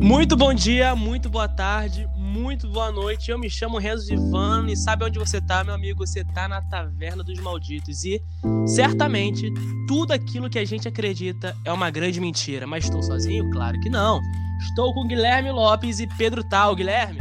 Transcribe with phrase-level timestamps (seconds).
[0.00, 3.30] Muito bom dia, muito boa tarde, muito boa noite.
[3.30, 6.06] Eu me chamo Renzo Ivan e sabe onde você tá, meu amigo?
[6.06, 8.04] Você tá na Taverna dos Malditos.
[8.04, 8.22] E
[8.64, 9.52] certamente
[9.88, 12.64] tudo aquilo que a gente acredita é uma grande mentira.
[12.64, 13.50] Mas estou sozinho?
[13.50, 14.20] Claro que não.
[14.68, 16.76] Estou com Guilherme Lopes e Pedro Tal.
[16.76, 17.18] Guilherme?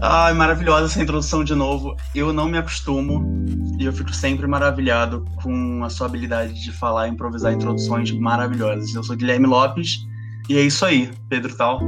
[0.00, 1.96] Ai, maravilhosa essa introdução de novo.
[2.14, 3.44] Eu não me acostumo
[3.78, 8.94] e eu fico sempre maravilhado com a sua habilidade de falar e improvisar introduções maravilhosas.
[8.94, 10.08] Eu sou Guilherme Lopes
[10.48, 11.80] e é isso aí, Pedro Tal.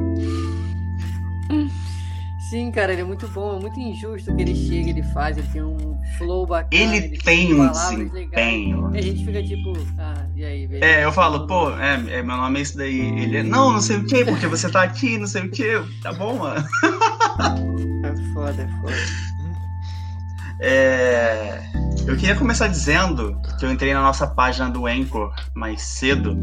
[2.53, 5.49] Sim, cara, ele é muito bom, é muito injusto que ele chega, ele faz, ele
[5.49, 6.68] tem um flow bacana.
[6.71, 8.90] Ele, ele tem um desempenho.
[8.95, 10.85] E a gente fica tipo, ah, e aí, beleza?
[10.85, 13.00] É, eu falo, pô, é, é, meu nome é esse daí.
[13.23, 15.82] Ele é, não, não sei o que, porque você tá aqui, não sei o que.
[16.03, 16.62] Tá bom, mano.
[18.04, 18.96] É foda, é foda.
[20.61, 21.62] É.
[22.06, 26.36] Eu queria começar dizendo que eu entrei na nossa página do Anchor mais cedo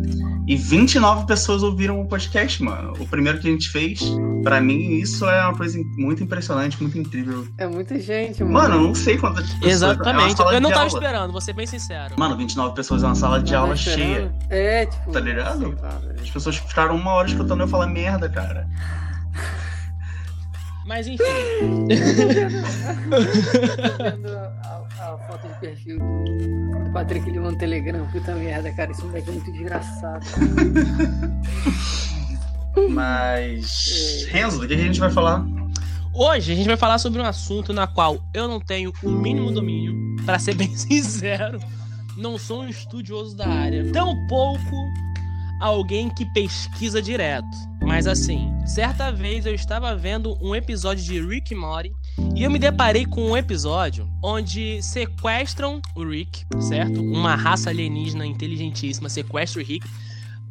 [0.47, 2.93] e 29 pessoas ouviram o podcast, mano.
[2.97, 3.99] O primeiro que a gente fez,
[4.41, 7.45] para mim, isso é uma coisa muito impressionante, muito incrível.
[7.57, 8.53] É muita gente, mano.
[8.53, 9.71] Mano, eu não sei quantas pessoas.
[9.71, 10.41] Exatamente.
[10.41, 10.93] É eu não tava aula.
[10.93, 12.15] esperando, vou ser bem sincero.
[12.17, 14.33] Mano, 29 pessoas é uma sala de aula cheia.
[14.49, 15.11] É, tipo.
[15.11, 15.77] Tá ligado?
[16.21, 18.65] As pessoas ficaram uma hora escutando eu falar merda, cara.
[20.85, 21.23] Mas enfim.
[24.63, 28.07] a, a, foto de perfil do, do Patrick Lima no Telegram.
[28.11, 28.91] Puta merda, cara.
[28.91, 30.25] Esse moleque é muito desgraçado.
[32.89, 34.25] Mas.
[34.27, 34.31] É.
[34.31, 35.45] Renzo, do que a gente vai falar?
[36.13, 39.51] Hoje a gente vai falar sobre um assunto na qual eu não tenho o mínimo
[39.51, 41.59] domínio, para ser bem sincero.
[42.17, 43.89] Não sou um estudioso da área.
[43.91, 44.75] Tampouco
[45.59, 47.47] alguém que pesquisa direto.
[47.81, 51.91] Mas assim, certa vez eu estava vendo um episódio de Rick Morty
[52.35, 57.01] e eu me deparei com um episódio onde sequestram o Rick, certo?
[57.01, 59.87] Uma raça alienígena inteligentíssima sequestra o Rick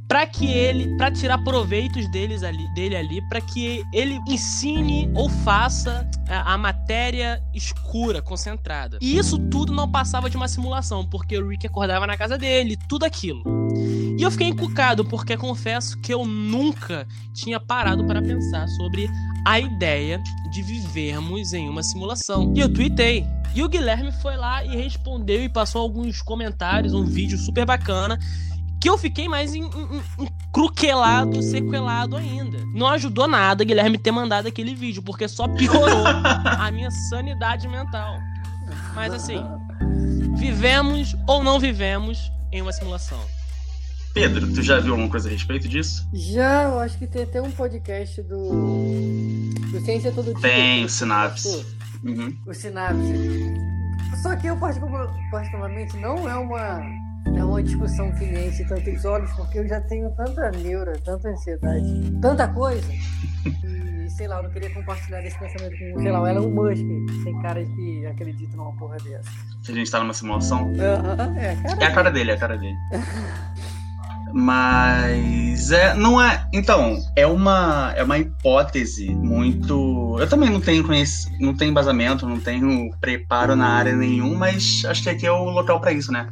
[0.09, 5.29] para que ele, para tirar proveitos deles ali, dele ali, para que ele ensine ou
[5.29, 8.99] faça a, a, matéria escura, concentrada.
[9.03, 12.79] E isso tudo não passava de uma simulação, porque o Rick acordava na casa dele,
[12.89, 13.43] tudo aquilo.
[14.19, 19.09] E eu fiquei encucado, porque confesso que eu nunca tinha parado para pensar sobre
[19.47, 22.53] a ideia de vivermos em uma simulação.
[22.57, 23.27] E eu tuitei.
[23.55, 28.19] E o Guilherme foi lá e respondeu e passou alguns comentários, um vídeo super bacana
[28.81, 32.59] que eu fiquei mais encruquelado, sequelado ainda.
[32.73, 38.19] Não ajudou nada Guilherme ter mandado aquele vídeo, porque só piorou a minha sanidade mental.
[38.95, 39.45] Mas assim,
[40.37, 43.21] vivemos ou não vivemos em uma simulação.
[44.15, 46.09] Pedro, tu já viu alguma coisa a respeito disso?
[46.13, 49.51] Já, eu acho que tem até um podcast do.
[49.71, 50.41] do Ciência Todo Dia.
[50.41, 51.65] Tem, o Sinapse.
[52.03, 52.37] Uhum.
[52.47, 53.13] O Sinapse.
[54.23, 54.57] Só que eu,
[55.31, 56.83] particularmente, não é uma
[57.27, 61.29] é uma discussão que me enche tantos olhos, porque eu já tenho tanta neura, tanta
[61.29, 62.93] ansiedade, tanta coisa.
[63.65, 66.85] E, sei lá, eu não queria compartilhar esse pensamento com, sei lá, o Elon Musk.
[67.25, 69.31] Tem caras que acreditam numa porra dessa.
[69.63, 70.73] Se a gente tá numa simulação?
[70.73, 72.77] Uh -huh, é, a cara é a cara dele, é a cara dele.
[74.33, 76.47] Mas é, não é.
[76.53, 80.17] Então, é uma, é uma hipótese muito.
[80.21, 81.09] Eu também não tenho conhec...
[81.41, 85.45] não tenho embasamento, não tenho preparo na área nenhum, mas acho que aqui é o
[85.45, 86.29] local para isso, né?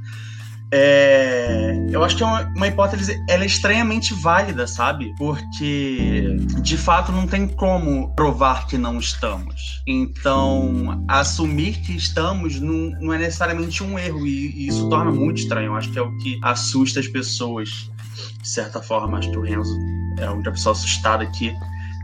[0.73, 5.15] É, eu acho que é uma, uma, hipótese, ela é estranhamente válida, sabe?
[5.17, 9.83] Porque de fato não tem como provar que não estamos.
[9.87, 15.39] Então, assumir que estamos não, não é necessariamente um erro e, e, isso torna muito
[15.39, 15.67] estranho.
[15.67, 17.91] Eu acho que é o que assusta as pessoas,
[18.43, 19.19] de certa forma.
[19.19, 19.79] Acho que o Renzo
[20.19, 21.55] é a única pessoa assustada aqui.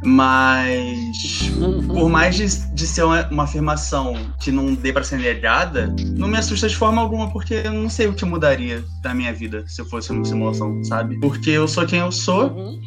[0.05, 1.51] Mas,
[1.87, 6.27] por mais de, de ser uma, uma, afirmação que não dê para ser negada, não
[6.27, 9.65] me assusta de forma alguma, porque eu não sei o que mudaria da minha vida
[9.69, 11.21] se eu fosse uma simulação, sabe?
[11.21, 12.81] Porque eu sou quem eu sou, uhum.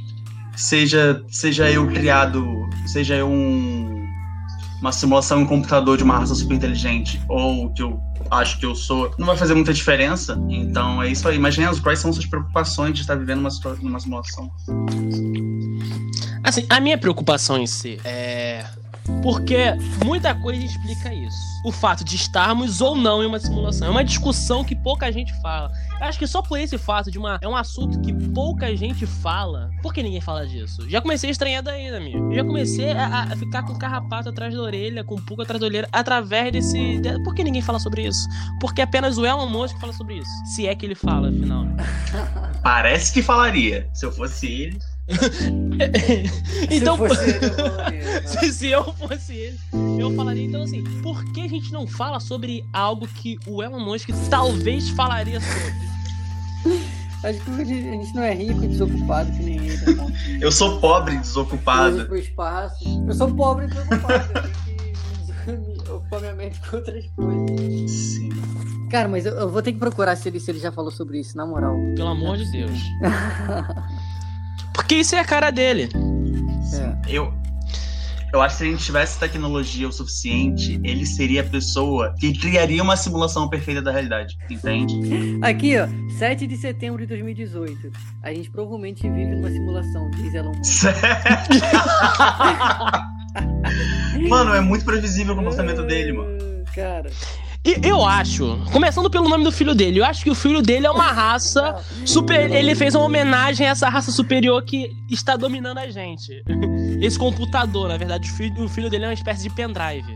[0.58, 2.46] seja, seja eu criado,
[2.86, 4.06] seja eu um,
[4.82, 7.98] uma simulação em computador de uma raça super inteligente, ou que eu
[8.30, 10.38] acho que eu sou, não vai fazer muita diferença.
[10.50, 11.40] Então é isso aí.
[11.40, 13.50] Renzo, quais são suas preocupações de estar vivendo uma,
[13.82, 14.52] uma simulação?
[16.46, 18.66] Assim, a minha preocupação em si é.
[19.22, 19.58] Porque
[20.04, 21.38] muita coisa explica isso.
[21.64, 23.88] O fato de estarmos ou não em uma simulação.
[23.88, 25.72] É uma discussão que pouca gente fala.
[26.00, 27.38] Eu acho que só por esse fato de uma.
[27.42, 29.70] É um assunto que pouca gente fala.
[29.82, 30.90] Por que ninguém fala disso?
[30.90, 32.34] Já comecei a estranhar daí, amigo.
[32.34, 35.88] Já comecei a, a, ficar com carrapato atrás da orelha, com pulga atrás da orelha,
[35.92, 37.00] através desse.
[37.00, 37.24] De...
[37.24, 38.28] Por que ninguém fala sobre isso?
[38.60, 40.30] Porque apenas o Elon Musk fala sobre isso.
[40.56, 41.66] Se é que ele fala, afinal.
[42.64, 43.88] Parece que falaria.
[43.94, 44.80] Se eu fosse ele.
[46.72, 49.60] então, se, ele, eu se, se, eu fosse ele,
[50.00, 53.80] eu falaria então assim: por que a gente não fala sobre algo que o Elon
[53.80, 56.86] Musk talvez falaria sobre?
[57.24, 59.96] Acho que a gente não é rico e desocupado que nem ele.
[59.96, 60.06] Tá
[60.40, 62.06] eu sou pobre e desocupado.
[62.06, 62.86] Pro espaço.
[63.08, 64.50] Eu sou pobre e desocupado.
[65.48, 67.92] Eu tenho que ocupar minha mente com outras coisas.
[67.92, 68.30] Sim.
[68.92, 71.20] Cara, mas eu, eu, vou ter que procurar se ele, se ele já falou sobre
[71.20, 71.76] isso, na moral.
[71.96, 72.80] Pelo amor de Deus.
[74.76, 75.90] Porque isso é a cara dele.
[76.74, 77.16] É.
[77.16, 77.34] Eu,
[78.34, 82.38] eu acho que se a gente tivesse tecnologia o suficiente, ele seria a pessoa que
[82.38, 85.00] criaria uma simulação perfeita da realidade, entende?
[85.42, 85.88] Aqui, ó,
[86.18, 87.90] 7 de setembro de 2018.
[88.22, 90.84] A gente provavelmente vive numa simulação, diz Elon Musk.
[94.30, 96.36] mano, é muito previsível o comportamento dele, mano.
[96.76, 97.10] Cara.
[97.66, 100.86] E eu acho, começando pelo nome do filho dele, eu acho que o filho dele
[100.86, 102.52] é uma raça super.
[102.52, 106.44] Ele fez uma homenagem a essa raça superior que está dominando a gente.
[107.02, 110.16] Esse computador, na verdade, o filho, o filho dele é uma espécie de pendrive.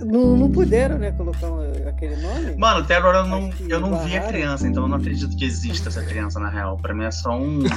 [0.00, 1.46] Não, não puderam, né, colocar
[1.86, 2.56] aquele nome?
[2.56, 5.44] Mano, até agora eu não, eu não vi a criança, então eu não acredito que
[5.44, 6.76] exista essa criança, na real.
[6.78, 7.60] Pra mim é só um.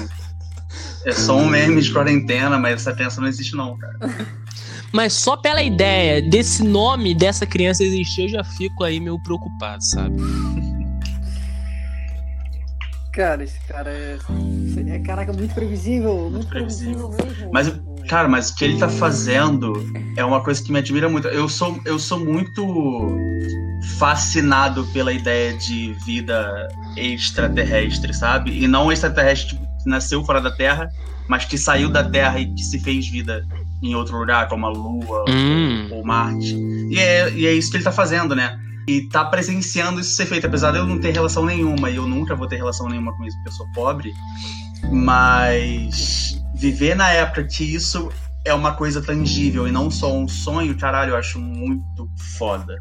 [1.06, 4.00] É só um meme de quarentena, mas essa criança não existe, não, cara.
[4.93, 9.83] Mas só pela ideia desse nome dessa criança existir, eu já fico aí meio preocupado,
[9.83, 10.15] sabe?
[13.11, 14.17] Cara, esse cara é.
[14.87, 16.13] é caraca, muito previsível.
[16.15, 17.09] Muito, muito previsível.
[17.09, 17.53] previsível mesmo.
[17.53, 19.73] Mas, cara, mas o que ele tá fazendo
[20.15, 21.27] é uma coisa que me admira muito.
[21.27, 23.15] Eu sou, eu sou muito
[23.97, 26.67] fascinado pela ideia de vida
[26.97, 28.63] extraterrestre, sabe?
[28.63, 30.89] E não extraterrestre que nasceu fora da Terra,
[31.27, 33.45] mas que saiu da Terra e que se fez vida
[33.83, 35.88] em outro lugar, como a Lua hum.
[35.91, 36.56] ou, ou, Marte.
[36.89, 38.57] E é, e é isso que ele tá fazendo, né?
[38.88, 42.07] E tá presenciando isso ser feito, apesar de eu não ter relação nenhuma, e eu
[42.07, 44.13] nunca vou ter relação nenhuma com isso, porque eu sou pobre,
[44.91, 48.09] mas viver na época que isso
[48.45, 52.75] é uma coisa tangível e não só um sonho, caralho, eu acho muito foda.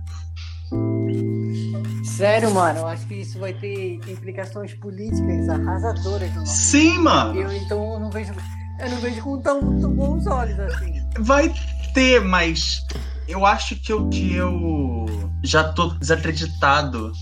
[2.04, 7.40] Sério, mano, eu acho que isso vai ter implicações políticas arrasadoras no nosso Sim, mano.
[7.40, 8.32] Eu então eu não vejo
[8.78, 11.02] eu não vejo com tão, tão bons olhos assim.
[11.18, 11.52] Vai
[11.94, 12.84] ter, mas
[13.28, 17.12] eu acho que eu, que eu já tô desacreditado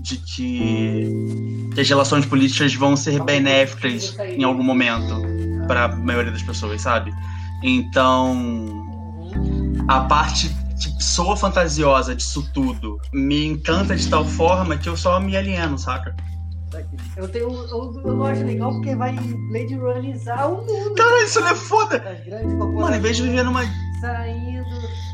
[0.00, 5.22] de que, que as relações políticas vão ser benéficas em algum momento
[5.66, 7.12] para a maioria das pessoas, sabe?
[7.62, 8.86] Então,
[9.86, 10.48] a parte
[10.80, 15.76] que soa fantasiosa disso tudo me encanta de tal forma que eu só me alieno,
[15.76, 16.16] saca?
[17.16, 20.94] Eu, tenho, eu, eu acho legal porque vai Blade Runizar o mundo.
[20.94, 22.02] Cara, isso não é foda!
[22.74, 23.62] Mano, em vez de viver numa.
[24.00, 24.64] Saindo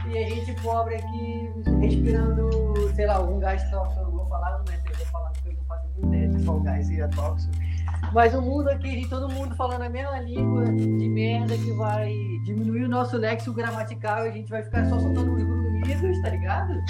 [0.09, 1.51] e a gente pobre aqui
[1.81, 2.51] respirando,
[2.95, 4.01] sei lá, algum gás tóxico.
[4.01, 6.45] Eu não vou falar, não é, eu vou falar porque eu não faço ideia de
[6.45, 7.53] qual gás seria tóxico.
[8.13, 12.13] Mas o mundo aqui, de todo mundo falando a mesma língua de merda que vai
[12.45, 16.31] diminuir o nosso léxico gramatical e a gente vai ficar só soltando os grunhidos, tá
[16.31, 16.83] ligado?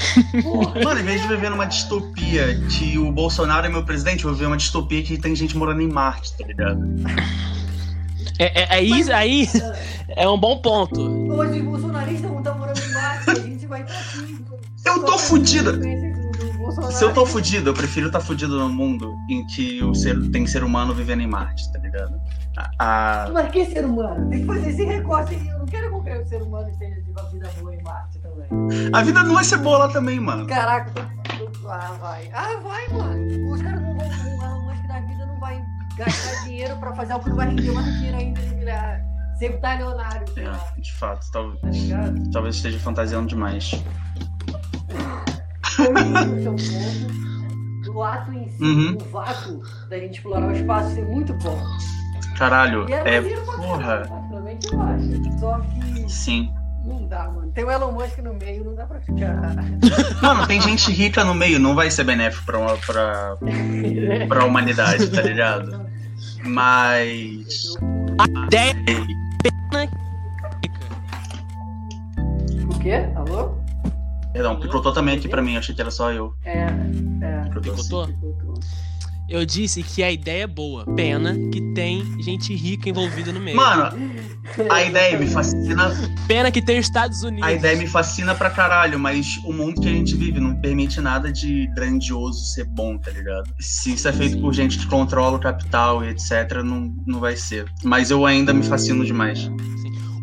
[0.42, 0.82] Porra.
[0.82, 4.34] Mano, em vez de viver numa distopia que o Bolsonaro é meu presidente, eu vou
[4.34, 6.80] viver uma distopia que tem gente morando em Marte, tá ligado?
[8.38, 9.48] É, é, é isso aí
[10.08, 11.00] é um bom ponto.
[11.32, 14.36] Hoje os bolsonaristas vão estar morando em Marte, a gente vai estar aqui.
[14.84, 15.72] Eu tô fudida!
[16.90, 20.30] Se eu tô fudido, eu prefiro estar tá fudido no mundo em que o ser,
[20.30, 22.20] tem ser humano vivendo em Marte, tá ligado?
[22.78, 23.30] A...
[23.32, 24.28] Mas que ser humano?
[24.30, 25.48] Tem que fazer esse recorte aí.
[25.48, 28.90] Eu não quero que o ser humano esteja de uma vida boa em Marte também.
[28.92, 30.46] A vida não vai ser boa lá também, mano.
[30.46, 30.92] Caraca,
[31.68, 32.30] ah, vai.
[32.32, 33.52] Ah, vai, mano.
[33.52, 34.58] Os caras não vão.
[34.58, 35.62] O Musk da vida não vai
[35.96, 38.40] gastar dinheiro pra fazer algo que não vai render mais dinheiro ainda.
[38.40, 39.06] Ele
[39.38, 40.26] ser bilionário.
[40.36, 41.96] É, de fato, talvez, tá
[42.32, 43.72] talvez esteja fantasiando demais
[47.88, 48.94] o ato em si, uhum.
[48.94, 51.58] o vácuo da gente explorar o espaço ser muito bom.
[52.36, 54.06] Caralho, é, é porra.
[54.06, 55.38] Particularmente eu acho.
[55.38, 56.10] Só que.
[56.10, 56.54] Sim.
[56.86, 57.50] Não dá, mano.
[57.52, 59.34] Tem o Elon Musk no meio, não dá pra ficar.
[60.22, 63.36] Mano, tem gente rica no meio, não vai ser benéfico pra, pra,
[64.28, 65.86] pra humanidade, tá ligado?
[66.44, 67.74] Mas.
[68.18, 68.74] A ideia.
[72.72, 73.08] O quê?
[73.16, 73.56] Alô?
[74.32, 76.34] Perdão, picotou também aqui pra mim, achei que era só eu.
[76.44, 77.60] É, é.
[77.60, 78.08] Picotou?
[79.28, 80.84] Eu disse que a ideia é boa.
[80.94, 83.56] Pena que tem gente rica envolvida no meio.
[83.56, 83.90] Mano,
[84.70, 85.90] a ideia me fascina.
[86.28, 87.48] Pena que tem os Estados Unidos.
[87.48, 91.00] A ideia me fascina pra caralho, mas o mundo que a gente vive não permite
[91.00, 93.52] nada de grandioso ser bom, tá ligado?
[93.58, 97.36] Se isso é feito por gente que controla o capital e etc, não, não vai
[97.36, 97.66] ser.
[97.82, 99.50] Mas eu ainda me fascino demais.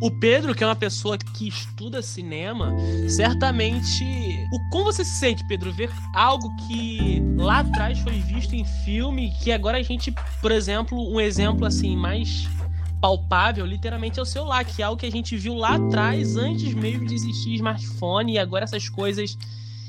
[0.04, 2.76] O Pedro, que é uma pessoa que estuda cinema,
[3.08, 4.04] certamente.
[4.52, 9.32] O como você se sente, Pedro, ver algo que lá atrás foi visto em filme,
[9.42, 12.50] que agora a gente, por exemplo, um exemplo assim mais
[13.00, 16.74] palpável, literalmente, é o celular, que é algo que a gente viu lá atrás, antes
[16.74, 19.38] mesmo de existir smartphone, e agora essas coisas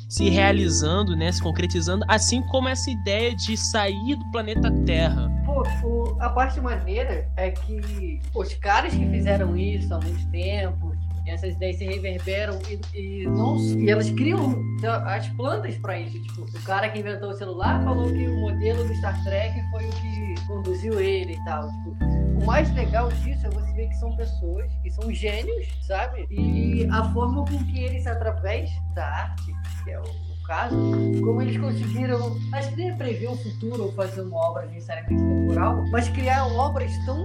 [0.08, 5.30] se realizando, né, se concretizando, assim como essa ideia de sair do planeta Terra.
[5.46, 10.94] o, a parte maneira é que os caras que fizeram isso há muito tempo,
[11.26, 14.62] essas ideias se reverberam e, e, não, e elas criam
[15.06, 16.20] as plantas para isso.
[16.22, 19.86] Tipo, o cara que inventou o celular falou que o modelo do Star Trek foi
[19.86, 21.68] o que conduziu ele e tal.
[21.68, 21.96] Tipo,
[22.42, 26.26] o mais legal disso é você ver que são pessoas que são gênios, sabe?
[26.30, 29.52] E a forma com que eles, através da arte,
[29.84, 30.76] que é o caso,
[31.22, 35.84] como eles conseguiram, acho que nem prever o futuro ou fazer uma obra necessariamente temporal,
[35.90, 37.16] mas criar obras tão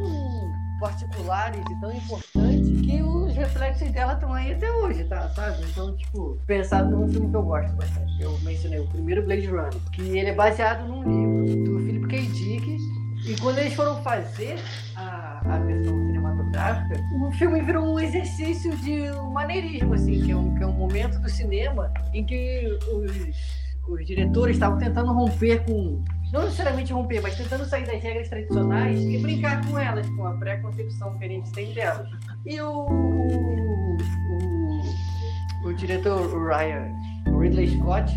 [0.80, 2.59] particulares e tão importantes
[3.40, 5.30] reflexos dela estão aí até hoje, tá?
[5.30, 5.64] Sabe?
[5.64, 8.22] Então, tipo, pensar num filme que eu gosto bastante.
[8.22, 12.22] Eu mencionei o primeiro Blade Runner, que ele é baseado num livro do Philip K.
[12.22, 12.78] Dick.
[13.26, 14.58] E quando eles foram fazer
[14.96, 20.56] a, a versão cinematográfica, o filme virou um exercício de maneirismo, assim, que é um,
[20.56, 23.12] que é um momento do cinema em que os,
[23.88, 29.00] os diretores estavam tentando romper com não necessariamente romper, mas tentando sair das regras tradicionais
[29.00, 32.08] e brincar com elas, com a pré-concepção que a gente tem delas.
[32.46, 33.98] E o, o,
[35.64, 36.96] o, o diretor Ryan
[37.38, 38.12] Ridley Scott,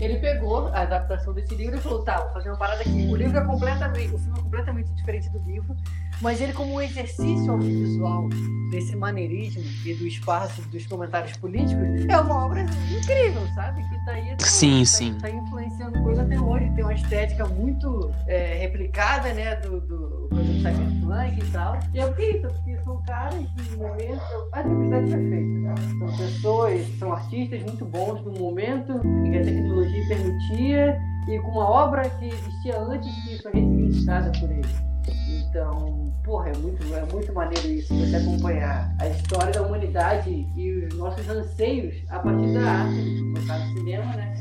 [0.00, 3.06] ele pegou a adaptação desse livro e falou, tá, vou fazer uma parada aqui.
[3.08, 5.76] O livro é completamente, o filme é completamente diferente do livro,
[6.22, 8.28] mas ele como um exercício audiovisual
[8.70, 13.82] desse maneirismo e do espaço dos comentários políticos é uma obra incrível, sabe?
[13.82, 15.14] Que tá aí até sim, hoje, sim.
[15.14, 20.28] Tá, tá, influenciando coisa até hoje, tem uma estética muito é, replicada, né, do, do,
[20.28, 21.78] do Cyberpunk e tal.
[21.92, 25.74] E é bonito, porque são caras que no momento a tempestade perfeita, né?
[25.98, 31.48] São pessoas, são artistas muito bons no momento em que a tecnologia permitia e com
[31.50, 34.92] uma obra que existia antes que foi ressignificada por eles.
[35.28, 40.86] Então, porra, é muito, é muito maneiro isso, você acompanhar a história da humanidade e
[40.86, 44.34] os nossos anseios a partir da arte, no caso do cinema, né?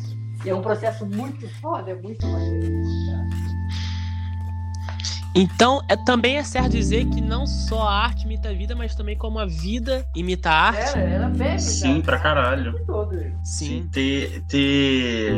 [0.45, 3.50] E é um processo muito foda, é muito maneiro isso, cara.
[5.33, 8.95] Então, é, também é certo dizer que não só a arte imita a vida, mas
[8.95, 10.97] também como a vida imita a arte.
[10.97, 12.75] Ela, ela bebe, Sim, pra caralho.
[13.43, 13.87] Sim.
[13.91, 15.33] Ter, ter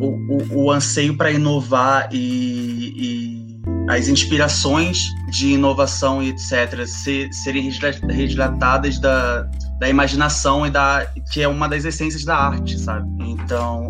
[0.00, 6.86] o, o, o anseio para inovar e, e as inspirações de inovação e etc.
[6.86, 7.70] ser, serem
[8.08, 13.08] resgatadas da, da imaginação e da que é uma das essências da arte, sabe?
[13.20, 13.88] Então,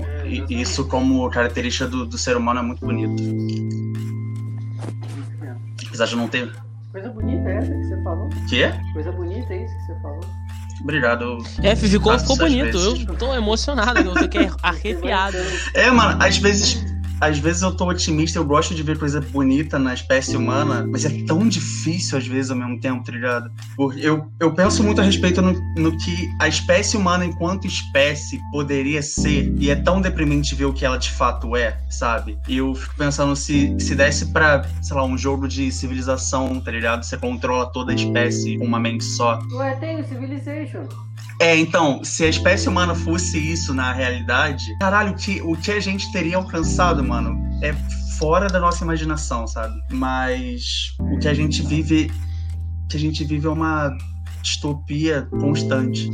[0.48, 3.22] isso como característica do, do ser humano é muito bonito.
[6.00, 6.50] Apesar de não ter.
[6.92, 8.30] Coisa bonita é essa que você falou?
[8.48, 8.72] Quê?
[8.94, 10.20] Coisa bonita é isso que você falou.
[10.80, 11.38] Obrigado.
[11.62, 12.78] É, ficou, ficou bonito.
[13.06, 15.36] Eu tô emocionado, eu fiquei arrepiado.
[15.74, 16.82] É, mano, às vezes
[17.20, 21.04] às vezes eu tô otimista, eu gosto de ver coisa bonita na espécie humana, mas
[21.04, 23.50] é tão difícil às vezes ao mesmo tempo, tá ligado?
[23.76, 28.40] Porque eu, eu penso muito a respeito no, no que a espécie humana enquanto espécie
[28.50, 32.38] poderia ser, e é tão deprimente ver o que ela de fato é, sabe?
[32.48, 36.70] E eu fico pensando se, se desse pra, sei lá, um jogo de civilização, tá
[36.70, 37.04] ligado?
[37.04, 39.38] Você controla toda a espécie com uma mente só.
[39.52, 40.86] Ué, tem o Civilization.
[41.40, 45.72] É, então, se a espécie humana fosse isso na realidade, caralho, o que, o que
[45.72, 47.72] a gente teria alcançado, mano, é
[48.18, 49.74] fora da nossa imaginação, sabe?
[49.90, 52.12] Mas o que a gente vive,
[52.90, 53.96] que a gente vive é uma
[54.42, 56.10] distopia constante.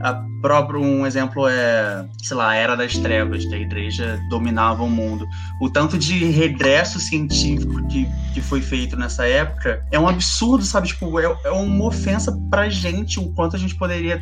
[0.00, 4.82] A próprio um exemplo é, sei lá, a Era das Trevas, que a igreja dominava
[4.82, 5.24] o mundo.
[5.60, 10.88] O tanto de regresso científico que, que foi feito nessa época é um absurdo, sabe?
[10.88, 14.20] Tipo, é, é uma ofensa pra gente o quanto a gente poderia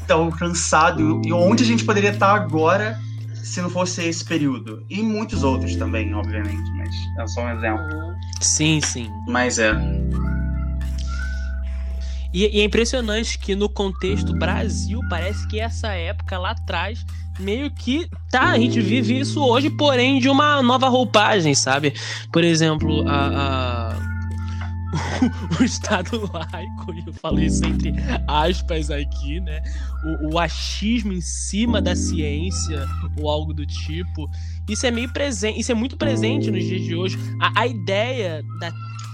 [0.00, 2.98] estar alcançado e onde a gente poderia estar agora
[3.48, 4.84] se não fosse esse período.
[4.90, 7.84] E muitos outros também, obviamente, mas é só um exemplo.
[8.40, 9.10] Sim, sim.
[9.26, 9.72] Mas é.
[12.32, 17.04] E, e, é impressionante que no contexto Brasil, parece que essa época lá atrás,
[17.38, 21.94] meio que tá, a gente vive isso hoje, porém de uma nova roupagem, sabe?
[22.32, 24.18] Por exemplo, a, a...
[25.60, 27.94] o Estado laico, e eu falo isso entre
[28.26, 29.62] aspas aqui, né?
[30.22, 34.30] O, o, achismo em cima da ciência, ou algo do tipo.
[34.68, 37.18] Isso é meio presente, isso é muito presente nos dias de hoje.
[37.40, 38.70] A, a ideia da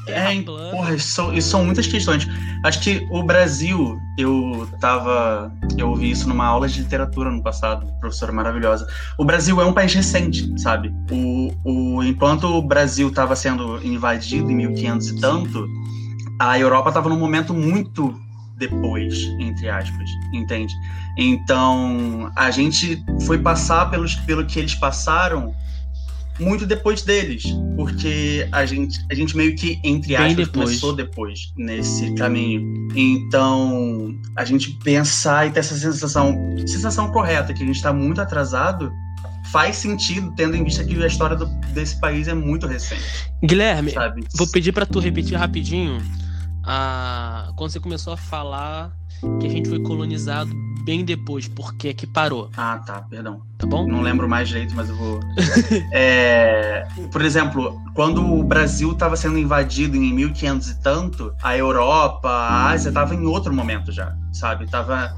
[0.07, 2.27] é, porra, isso são, são muitas questões.
[2.65, 5.53] Acho que o Brasil, eu tava.
[5.77, 8.87] Eu ouvi isso numa aula de literatura no passado, professora maravilhosa.
[9.19, 10.95] O Brasil é um país recente, sabe?
[11.11, 15.67] O, o, enquanto o Brasil estava sendo invadido em 1500 e tanto,
[16.41, 18.15] a Europa estava num momento muito
[18.57, 20.73] depois, entre aspas, entende?
[21.17, 25.55] Então, a gente foi passar pelos, pelo que eles passaram
[26.39, 27.45] muito depois deles,
[27.77, 30.65] porque a gente, a gente meio que, entre aspas, depois.
[30.65, 32.89] começou depois nesse caminho.
[32.95, 36.37] Então, a gente pensar e ter essa sensação,
[36.67, 38.91] sensação correta, que a gente está muito atrasado,
[39.53, 43.31] faz sentido, tendo em vista que a história do, desse país é muito recente.
[43.43, 44.25] Guilherme, sabe?
[44.35, 46.03] vou pedir para tu repetir rapidinho
[46.65, 47.53] a...
[47.57, 48.93] quando você começou a falar
[49.41, 50.55] que a gente foi colonizado
[50.85, 52.51] bem depois, por que que parou?
[52.57, 53.41] Ah, tá, perdão.
[53.57, 53.87] Tá bom?
[53.89, 55.21] Não lembro mais direito, mas eu vou.
[55.91, 62.29] é, por exemplo, quando o Brasil estava sendo invadido em 1500 e tanto, a Europa,
[62.29, 64.67] a Ásia estava em outro momento já, sabe?
[64.67, 65.17] Tava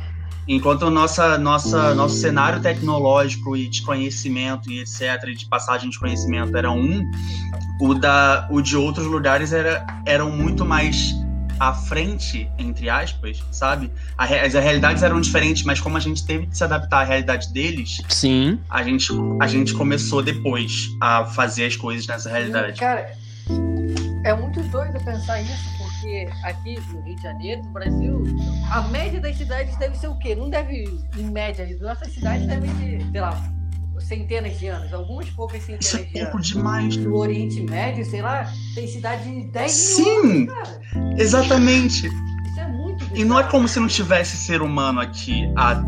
[0.48, 5.98] enquanto nossa, nossa, nosso cenário tecnológico e de conhecimento e etc, e de passagem de
[5.98, 7.02] conhecimento era um,
[7.80, 11.12] o, da, o de outros lugares era, eram muito mais
[11.58, 13.90] à frente, entre aspas, sabe?
[14.16, 18.00] As realidades eram diferentes, mas como a gente teve que se adaptar à realidade deles,
[18.08, 22.78] sim, a gente, a gente começou depois a fazer as coisas nessa realidade.
[22.78, 23.12] Cara,
[24.24, 28.24] é muito doido pensar isso, porque aqui no Rio de Janeiro, no Brasil,
[28.70, 30.34] a média das cidades deve ser o quê?
[30.34, 30.84] Não deve,
[31.16, 33.55] em média, nossas cidades devem ter, sei lá,
[34.08, 36.46] centenas de anos, algumas poucas centenas Isso é de pouco anos.
[36.48, 36.96] demais.
[36.96, 40.04] No Oriente Médio, sei lá, tem cidade de 10 Sim.
[40.04, 40.80] mil anos, cara.
[41.18, 42.06] Exatamente.
[42.06, 43.50] Isso é muito E não é bizarro.
[43.50, 45.82] como se não tivesse ser humano aqui há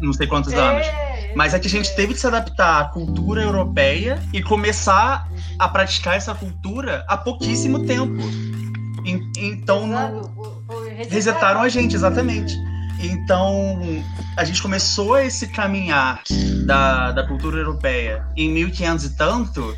[0.00, 0.86] não sei quantos anos.
[0.86, 5.28] É, Mas é que a gente teve que se adaptar à cultura europeia e começar
[5.58, 8.20] a praticar essa cultura há pouquíssimo tempo.
[9.04, 10.30] En- Então, Exato,
[11.08, 12.56] resetaram a gente, exatamente.
[12.98, 13.78] Então,
[14.36, 16.22] a gente começou esse caminhar
[16.64, 19.76] da, da cultura europeia em 1500 e tanto,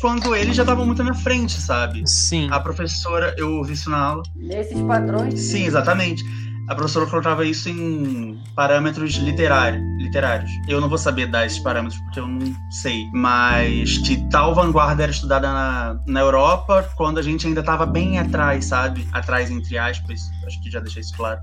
[0.00, 2.02] quando eles já estavam muito na frente, sabe?
[2.06, 2.48] sim.
[2.50, 4.22] A professora, eu ouvi isso na aula.
[4.34, 6.24] Nesses padrões, Sim, exatamente.
[6.70, 10.48] A professora colocava isso em parâmetros literário, literários.
[10.68, 13.10] Eu não vou saber dar esses parâmetros porque eu não sei.
[13.12, 18.20] Mas que tal vanguarda era estudada na, na Europa quando a gente ainda estava bem
[18.20, 19.04] atrás, sabe?
[19.10, 20.20] Atrás, entre aspas.
[20.46, 21.40] Acho que já deixei isso claro.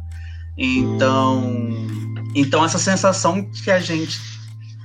[0.58, 1.44] Então,
[2.34, 4.20] então essa sensação que a gente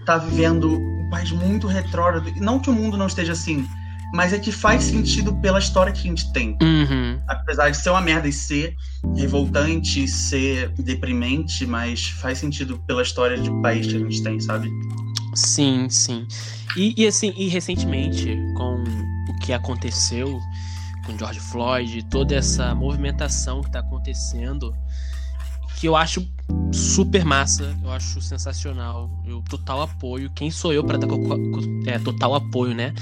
[0.05, 2.33] tá vivendo um país muito retrógrado.
[2.37, 3.67] Não que o mundo não esteja assim,
[4.13, 7.19] mas é que faz sentido pela história que a gente tem Uhum.
[7.29, 8.75] apesar de ser uma merda e ser
[9.17, 14.71] revoltante, ser deprimente, mas faz sentido pela história de país que a gente tem, sabe?
[15.35, 16.27] Sim, sim.
[16.77, 18.83] E, e assim, e recentemente, com
[19.29, 20.39] o que aconteceu
[21.07, 24.75] com George Floyd, toda essa movimentação que tá acontecendo,
[25.83, 26.25] que eu acho
[26.73, 30.31] super massa, eu acho sensacional, eu total apoio.
[30.31, 31.09] Quem sou eu para dar
[31.89, 32.95] é, total apoio, né?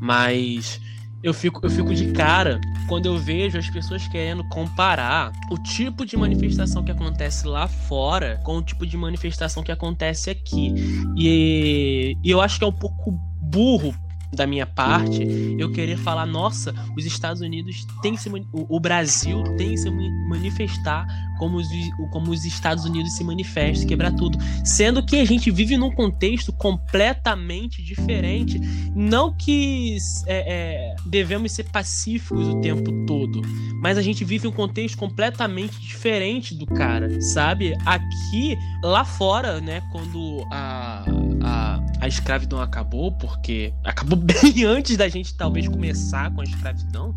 [0.00, 0.80] Mas
[1.22, 6.04] eu fico, eu fico de cara quando eu vejo as pessoas querendo comparar o tipo
[6.04, 10.74] de manifestação que acontece lá fora com o tipo de manifestação que acontece aqui.
[11.16, 13.94] E, e eu acho que é um pouco burro
[14.32, 15.26] da minha parte
[15.58, 20.28] eu querer falar, nossa, os Estados Unidos que se o, Brasil tem que se mani-
[20.28, 21.06] manifestar
[21.38, 21.68] como os,
[22.10, 24.38] como os Estados Unidos se manifestam, quebrar tudo.
[24.64, 28.60] Sendo que a gente vive num contexto completamente diferente.
[28.94, 33.42] Não que é, é, devemos ser pacíficos o tempo todo,
[33.82, 37.76] mas a gente vive um contexto completamente diferente do cara, sabe?
[37.84, 41.04] Aqui, lá fora, né, quando a,
[41.42, 47.14] a, a escravidão acabou, porque acabou bem antes da gente talvez começar com a escravidão,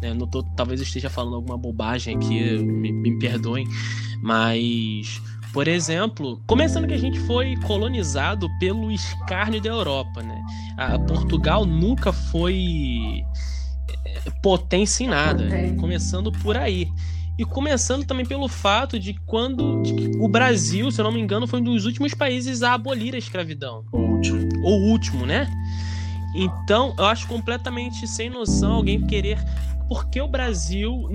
[0.00, 0.14] né?
[0.14, 3.66] Não tô, talvez eu esteja falando alguma bobagem aqui, me, me perdoem,
[4.22, 5.20] mas
[5.52, 10.42] por exemplo, começando que a gente foi colonizado pelo escárnio da Europa, né?
[10.78, 13.22] A Portugal nunca foi
[14.06, 15.76] é, potência em nada, Potência.
[15.76, 16.88] começando por aí.
[17.38, 21.20] E começando também pelo fato de quando de que o Brasil, se eu não me
[21.20, 24.48] engano, foi um dos últimos países a abolir a escravidão O último.
[24.62, 25.50] ou último, né?
[26.34, 29.38] Então, eu acho completamente sem noção alguém querer.
[29.88, 31.08] Porque o Brasil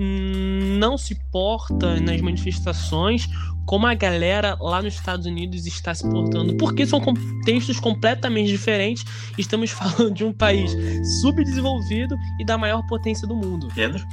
[0.78, 3.28] não se porta nas manifestações
[3.66, 6.56] como a galera lá nos Estados Unidos está se portando.
[6.56, 9.04] Porque são contextos completamente diferentes.
[9.36, 10.74] Estamos falando de um país
[11.20, 13.68] subdesenvolvido e da maior potência do mundo.
[13.74, 14.06] Pedro?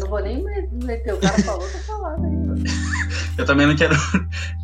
[0.00, 2.64] Não vou nem me- meter, o cara falou, tá falado mano.
[3.38, 3.94] Eu também não quero.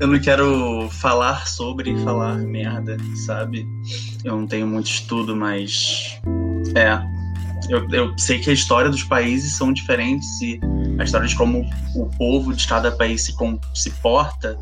[0.00, 3.64] Eu não quero falar sobre falar merda, sabe?
[4.22, 6.20] Eu não tenho muito estudo, mas.
[6.74, 7.00] É.
[7.70, 10.60] Eu, eu sei que a história dos países são diferentes e
[10.98, 11.64] a história de como
[11.96, 14.56] o povo de cada país se, com- se porta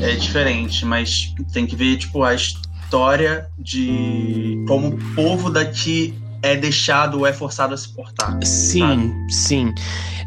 [0.00, 6.56] é diferente, mas tem que ver, tipo, a história de como o povo daqui é
[6.56, 8.38] deixado ou é forçado a se portar.
[8.44, 9.72] Sim, sim.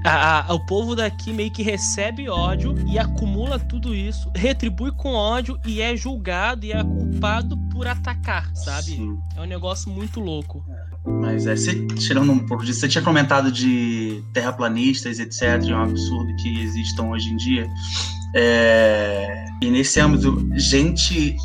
[0.06, 5.13] A- a- o povo daqui meio que recebe ódio e acumula tudo isso, retribui com
[5.13, 8.91] ódio e é julgado e é culpado por atacar, sabe?
[8.97, 9.17] Sim.
[9.36, 10.63] É um negócio muito louco.
[11.06, 15.82] Mas é, você, tirando um pouco disso, você tinha comentado de terraplanistas, etc., é um
[15.84, 17.67] absurdo que existam hoje em dia.
[18.36, 21.36] É, e nesse âmbito, gente,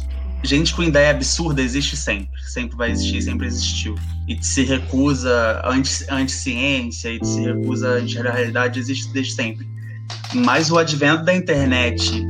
[0.42, 2.40] gente com ideia absurda existe sempre.
[2.42, 3.94] Sempre vai existir, sempre existiu.
[4.28, 9.68] E se recusa anti, anti-ciência e se recusa a enxergar a realidade, existe desde sempre.
[10.34, 12.24] Mas o advento da internet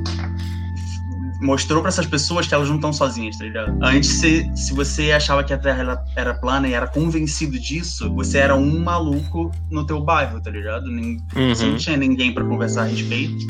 [1.40, 3.78] mostrou para essas pessoas que elas não estão sozinhas, tá ligado?
[3.82, 8.38] Antes, se, se você achava que a Terra era, plana e era convencido disso, você
[8.38, 10.90] era um maluco no teu bairro, tá ligado?
[10.90, 11.54] Nem, uhum.
[11.54, 13.46] Você não tinha ninguém para conversar a respeito.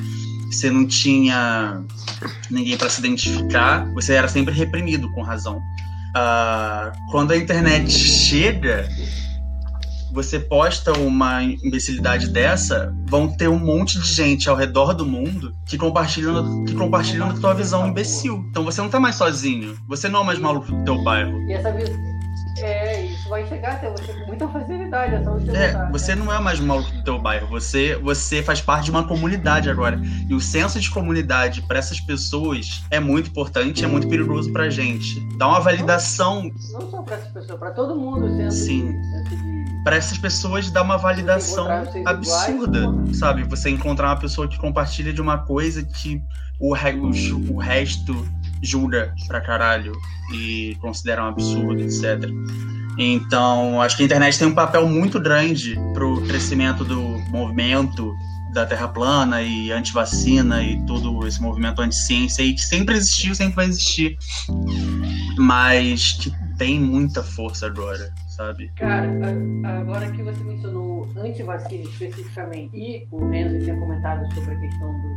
[0.50, 1.82] Você não tinha
[2.50, 3.86] ninguém para se identificar.
[3.94, 5.58] Você era sempre reprimido, com razão.
[6.16, 8.88] Uh, quando a internet chega,
[10.12, 15.54] você posta uma imbecilidade dessa, vão ter um monte de gente ao redor do mundo
[15.66, 18.44] que compartilham, que compartilham a tua visão imbecil.
[18.50, 19.76] Então você não tá mais sozinho.
[19.88, 21.38] Você não é mais maluco do teu bairro.
[21.48, 21.70] E essa.
[22.58, 25.14] É, isso vai chegar até você com muita facilidade.
[25.14, 26.24] É, só você, é botar, você né?
[26.24, 27.46] não é mais um maluco do teu bairro.
[27.48, 30.00] Você, você faz parte de uma comunidade agora.
[30.28, 34.68] E o senso de comunidade para essas pessoas é muito importante, é muito perigoso pra
[34.68, 35.20] gente.
[35.36, 36.50] Dá uma validação.
[36.72, 38.28] Não, não só pra essas pessoas, pra todo mundo.
[38.36, 39.00] Senso Sim.
[39.24, 41.66] De, de para essas pessoas dá uma validação
[42.04, 43.44] absurda, sabe?
[43.44, 46.22] Você encontrar uma pessoa que compartilha de uma coisa que
[46.58, 46.92] o, re
[47.48, 48.26] o resto
[48.62, 49.92] julga pra caralho
[50.34, 52.28] e considera um absurdo, etc.
[52.98, 58.14] Então, acho que a internet tem um papel muito grande pro crescimento do movimento
[58.52, 63.54] da Terra plana e anti-vacina e todo esse movimento anti-ciência aí que sempre existiu, sempre
[63.54, 64.18] vai existir,
[65.38, 68.72] mas que tem muita força agora sabe?
[68.76, 69.06] Cara,
[69.64, 75.08] agora que você mencionou anti-vacina especificamente, e o Renzo tinha comentado sobre a questão do,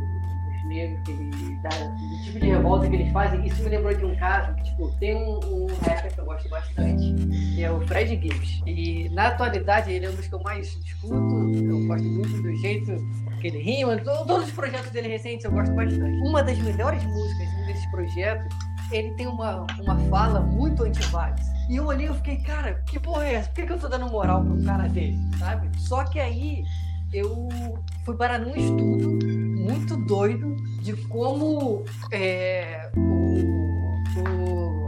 [0.64, 4.04] dos que ele, da, do tipo de revolta que eles fazem, isso me lembrou de
[4.04, 7.14] um caso tipo, tem um, um rapper que eu gosto bastante,
[7.54, 8.62] que é o Fred Gibbs.
[8.66, 12.56] E na atualidade ele é um dos que eu mais escuto, eu gosto muito do
[12.56, 12.96] jeito
[13.40, 16.16] que ele rima, todos os projetos dele recentes eu gosto bastante.
[16.26, 18.56] Uma das melhores músicas desses projetos,
[18.90, 23.26] ele tem uma, uma fala muito anti-vax e eu olhei e fiquei, cara, que porra
[23.26, 23.48] é essa?
[23.48, 25.68] Por que, que eu tô dando moral pra um cara desse, sabe?
[25.78, 26.62] Só que aí
[27.12, 27.48] eu
[28.04, 29.18] fui parar num estudo
[29.64, 34.84] muito doido de como é, o, o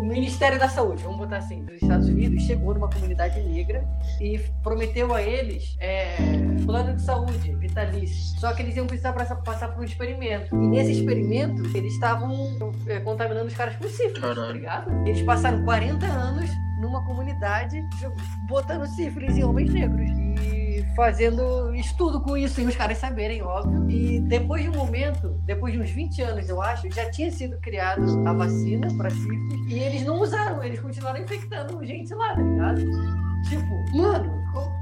[0.00, 3.86] o Ministério da Saúde, vamos botar assim, dos Estados Unidos, chegou numa comunidade negra
[4.18, 6.16] e prometeu a eles é,
[6.64, 8.40] plano de saúde vitalício.
[8.40, 10.56] Só que eles iam precisar passar por um experimento.
[10.56, 12.32] E nesse experimento, eles estavam
[12.86, 15.06] é, contaminando os caras com sífilis, tá ligado?
[15.06, 16.48] Eles passaram 40 anos
[16.80, 17.84] numa comunidade
[18.48, 20.08] botando sífilis em homens negros.
[20.08, 20.59] E
[21.00, 23.90] fazendo estudo com isso, sem os caras saberem, óbvio.
[23.90, 27.58] E depois de um momento, depois de uns 20 anos, eu acho, já tinha sido
[27.58, 32.42] criada a vacina para sífilis e eles não usaram, eles continuaram infectando gente lá, tá
[32.42, 32.82] ligado?
[33.48, 34.30] Tipo, mano,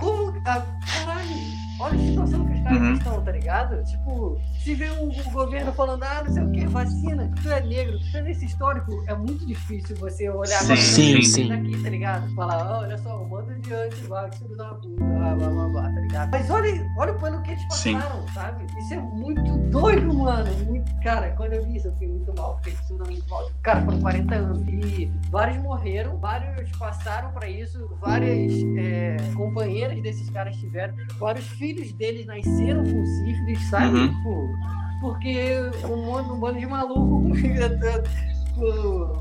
[0.00, 0.35] como.
[0.44, 2.92] Ah, caralho Olha a situação que os caras uhum.
[2.94, 3.84] estão, tá ligado?
[3.84, 7.60] Tipo, se vê o, o, governo falando, ah, não sei o que, vacina, tu é
[7.60, 11.48] negro, tu é nesse histórico, é muito difícil você olhar sim, sim, sim.
[11.48, 12.34] daqui, tá ligado?
[12.34, 15.82] Falar, oh, olha só, o mando de anti-vax, filho da puta, blá, blá, blá, blá,
[15.82, 16.30] tá ligado?
[16.32, 18.34] Mas olha, olha pelo que eles passaram, sim.
[18.34, 18.66] sabe?
[18.78, 20.50] Isso é muito doido, mano.
[20.64, 21.00] Muito...
[21.00, 23.48] Cara, quando eu vi isso, eu fiquei muito mal, fiquei muito mal.
[23.62, 24.68] Cara, foram 40 anos.
[24.68, 31.67] E vários morreram, vários passaram pra isso, várias é, companheiras desses caras tiveram, vários filhos
[31.68, 33.98] filhos deles nasceram com sífilis, sabe?
[33.98, 34.09] Uhum.
[34.09, 34.59] Tipo,
[35.00, 37.28] porque um, um bando de maluco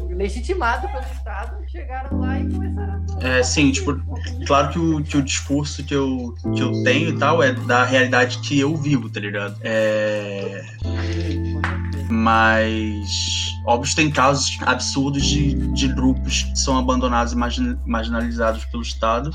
[0.09, 3.27] legitimado pelo Estado chegaram lá e começaram a.
[3.27, 3.99] É, sim, tipo,
[4.47, 7.83] claro que o, que o discurso que eu, que eu tenho e tal é da
[7.83, 9.57] realidade que eu vivo, tá ligado?
[9.61, 10.63] É.
[12.09, 19.29] Mas Óbvio, tem casos absurdos de, de grupos que são abandonados e marginalizados pelo Estado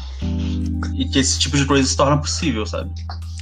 [0.95, 2.90] e que esse tipo de coisa se torna possível, sabe?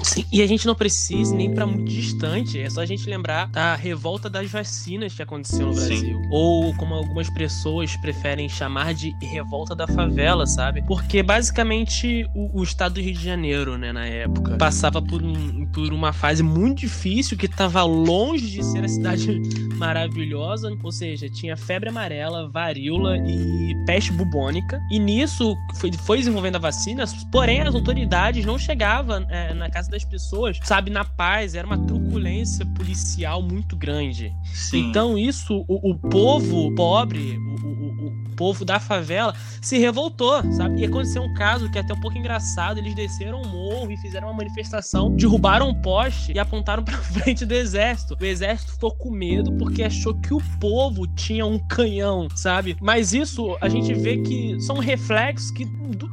[0.02, 3.46] Sim, e a gente não precisa nem para muito distante, é só a gente lembrar
[3.48, 5.98] da revolta das vacinas que aconteceu no Brasil.
[5.98, 6.28] Sim.
[6.30, 10.82] Ou como algumas pessoas preferem chamar de revolta da favela, sabe?
[10.86, 15.66] Porque basicamente o, o estado do Rio de Janeiro, né, na época, passava por, um,
[15.66, 19.40] por uma fase muito difícil que estava longe de ser a cidade
[19.76, 24.80] maravilhosa, ou seja, tinha febre amarela, varíola e peste bubônica.
[24.90, 29.89] E nisso foi, foi desenvolvendo a vacina, porém as autoridades não chegavam é, na casa
[29.90, 34.32] das pessoas, sabe, na paz, era uma truculência policial muito grande.
[34.52, 34.88] Sim.
[34.88, 40.80] Então, isso, o, o povo pobre, o, o, povo da favela se revoltou, sabe?
[40.80, 42.78] E aconteceu um caso que é até um pouco engraçado.
[42.78, 47.44] Eles desceram o morro e fizeram uma manifestação, derrubaram um poste e apontaram pra frente
[47.44, 48.16] do exército.
[48.18, 52.78] O exército ficou com medo porque achou que o povo tinha um canhão, sabe?
[52.80, 55.68] Mas isso a gente vê que são reflexos que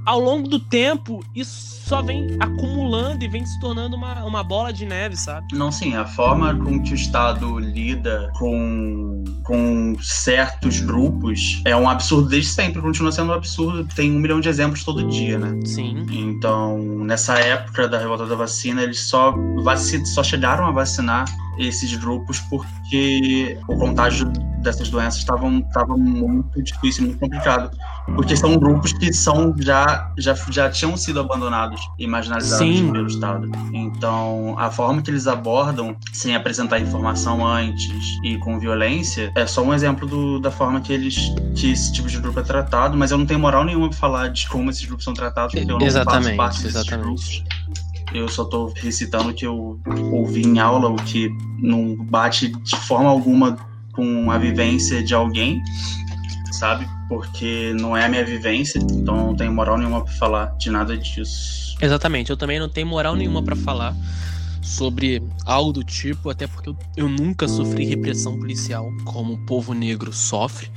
[0.05, 4.73] ao longo do tempo isso só vem acumulando e vem se tornando uma, uma bola
[4.73, 5.47] de neve, sabe?
[5.53, 11.87] Não, sim, a forma com que o Estado lida com, com certos grupos é um
[11.87, 13.87] absurdo desde sempre, continua sendo um absurdo.
[13.95, 15.59] Tem um milhão de exemplos todo dia, né?
[15.65, 16.05] Sim.
[16.09, 19.31] Então, nessa época da revolta da vacina, eles só,
[19.63, 21.25] vaci só chegaram a vacinar
[21.57, 25.47] esses grupos porque o contágio dessas doenças estava
[25.97, 27.71] muito difícil, muito complicado.
[28.15, 33.51] Porque são grupos que são já, já, já tinham sido abandonados e marginalizados pelo Estado.
[33.73, 39.61] Então, a forma que eles abordam, sem apresentar informação antes e com violência, é só
[39.61, 43.11] um exemplo do, da forma que eles que esse tipo de grupo é tratado, mas
[43.11, 45.79] eu não tenho moral nenhuma para falar de como esses grupos são tratados, porque eu
[45.79, 47.03] não exatamente, faço parte exatamente.
[47.03, 47.43] grupos.
[48.13, 49.79] Eu só estou recitando o que eu
[50.11, 53.57] ouvi em aula, o que não bate de forma alguma
[53.91, 55.61] com a vivência de alguém,
[56.51, 56.87] sabe?
[57.09, 60.97] Porque não é a minha vivência, então não tenho moral nenhuma para falar de nada
[60.97, 61.75] disso.
[61.81, 63.95] Exatamente, eu também não tenho moral nenhuma para falar
[64.61, 69.73] sobre algo do tipo, até porque eu, eu nunca sofri repressão policial como o povo
[69.73, 70.69] negro sofre.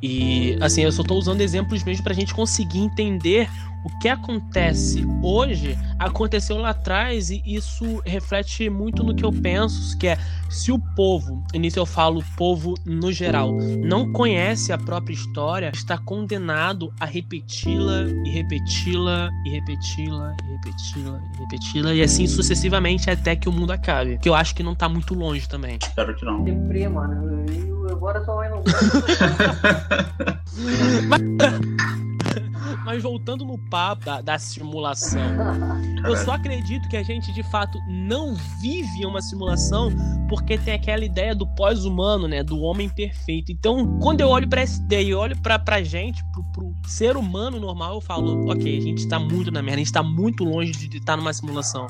[0.00, 3.48] E assim, eu só estou usando exemplos mesmo para a gente conseguir entender
[3.84, 9.96] o que acontece hoje aconteceu lá atrás e isso reflete muito no que eu penso,
[9.98, 10.18] que é
[10.48, 15.72] se o povo, e nisso eu falo povo no geral, não conhece a própria história,
[15.74, 23.10] está condenado a repeti-la e repeti-la e repeti-la e repeti-la e repeti-la e assim sucessivamente
[23.10, 24.18] até que o mundo acabe.
[24.18, 25.78] Que eu acho que não está muito longe também.
[25.82, 26.44] Espero que não.
[26.44, 27.44] Deprê, mano.
[27.50, 28.62] Eu, agora só vai no.
[32.84, 35.20] Mas voltando no papo da, da simulação,
[36.04, 39.90] eu só acredito que a gente de fato não vive uma simulação
[40.28, 42.42] porque tem aquela ideia do pós-humano, né?
[42.42, 43.52] Do homem perfeito.
[43.52, 47.16] Então, quando eu olho para essa ideia e olho pra, pra gente, pro, pro ser
[47.16, 50.44] humano normal, eu falo, ok, a gente tá muito na merda, a gente tá muito
[50.44, 51.86] longe de estar numa simulação.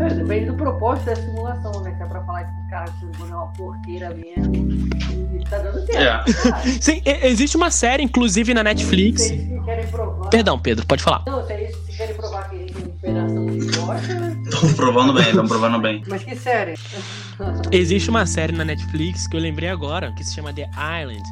[0.00, 1.94] É, depende do propósito da simulação, né?
[1.96, 4.54] Se é pra falar que o cara é uma porqueira mesmo,
[5.34, 6.30] e tá dando certo.
[6.30, 6.80] É.
[6.80, 9.22] Sim, existe uma série, inclusive, na Netflix.
[9.22, 10.28] Vocês querem provar.
[10.30, 11.22] Perdão, Pedro, pode falar.
[11.26, 14.32] Não, se é isso, se querem provar que gente tem operação de bosta.
[14.42, 16.02] Estão provando bem, estão provando bem.
[16.08, 16.74] Mas que série?
[17.70, 20.68] Existe uma série na Netflix que eu lembrei agora, que se chama The
[21.00, 21.22] Island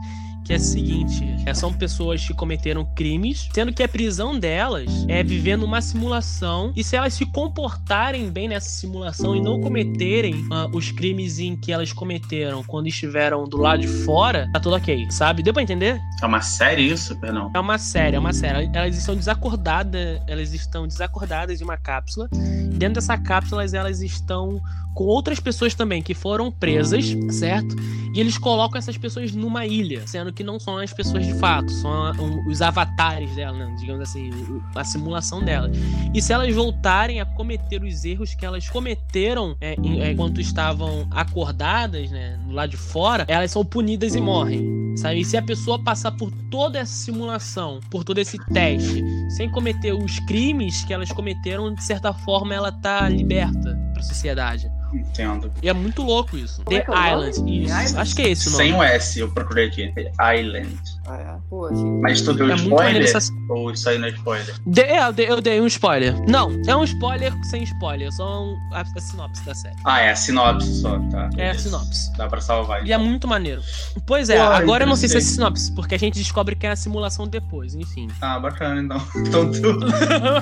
[0.50, 5.06] que é o seguinte: é, são pessoas que cometeram crimes, sendo que a prisão delas
[5.06, 10.34] é viver numa simulação, e se elas se comportarem bem nessa simulação e não cometerem
[10.34, 14.74] uh, os crimes em que elas cometeram quando estiveram do lado de fora, tá tudo
[14.74, 15.40] ok, sabe?
[15.42, 16.00] Deu pra entender?
[16.20, 17.50] É uma série isso, perdão?
[17.54, 18.68] É uma série, é uma série.
[18.74, 22.28] Elas estão desacordadas, elas estão desacordadas em uma cápsula.
[22.72, 24.60] Dentro dessa cápsula, elas estão
[24.94, 27.76] com outras pessoas também que foram presas, certo?
[28.12, 31.70] E eles colocam essas pessoas numa ilha, sendo que não são as pessoas de fato,
[31.70, 32.12] são
[32.48, 33.76] os avatares dela, né?
[33.78, 34.30] digamos assim,
[34.74, 35.70] a simulação dela.
[36.12, 41.06] E se elas voltarem a cometer os erros que elas cometeram é, é, enquanto estavam
[41.10, 44.80] acordadas, né, lá de fora, elas são punidas e morrem.
[44.96, 45.20] Sabe?
[45.20, 49.92] E se a pessoa passar por toda essa simulação, por todo esse teste, sem cometer
[49.92, 54.70] os crimes que elas cometeram, de certa forma ela tá liberta para a sociedade.
[54.92, 55.52] Entendo.
[55.62, 56.62] E é muito louco isso.
[56.64, 57.64] Como The é que é Island.
[57.64, 57.74] Isso.
[57.74, 57.98] Island?
[57.98, 58.64] Acho que é esse o nome.
[58.64, 59.92] Sem o S, eu procurei aqui.
[60.38, 60.99] Island.
[61.10, 61.40] Ah, é.
[61.48, 61.68] Pô.
[62.00, 63.16] Mas tu deu É muito maneiro spoiler?
[63.16, 64.54] essa- Ou isso aí não é spoiler?
[64.66, 66.14] De- é, eu, dei, eu dei um spoiler.
[66.28, 68.12] Não, é um spoiler sem spoiler.
[68.12, 69.76] Só um, a, a sinopse da série.
[69.84, 71.22] Ah, é a sinopse só, tá.
[71.22, 71.58] É a Beleza.
[71.58, 72.12] sinopse.
[72.16, 72.86] Dá pra salvar.
[72.86, 73.60] E é muito maneiro.
[74.06, 76.66] Pois é, Pô, agora eu não sei se é sinopse, porque a gente descobre que
[76.66, 78.08] é a simulação depois, enfim.
[78.20, 79.00] Ah, bacana então.
[79.30, 79.80] Então tu,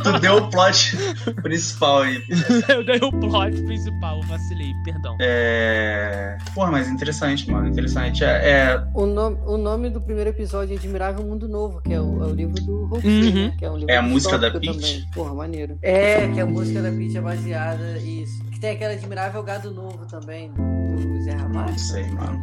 [0.02, 0.96] tu deu o plot
[1.42, 2.22] principal aí.
[2.68, 5.16] eu dei o plot principal, vacilei, perdão.
[5.20, 6.36] É.
[6.54, 7.68] Porra, mas interessante, mano.
[7.68, 8.24] Interessante.
[8.24, 8.28] É.
[8.50, 12.22] é- O nome, o nome do primeiro episódio é Admirável Mundo Novo, que é o,
[12.22, 13.34] é o livro do Hope, Uhum.
[13.46, 13.54] né?
[13.58, 15.06] Que é, um livro É a música da Peach?
[15.14, 15.78] Porra, maneiro.
[15.82, 18.42] É, que a música da Peach é baseada isso.
[18.50, 21.70] Que tem aquele Admirável Gado Novo também, do, Zé Ramalho.
[21.70, 22.42] Não sei, mano.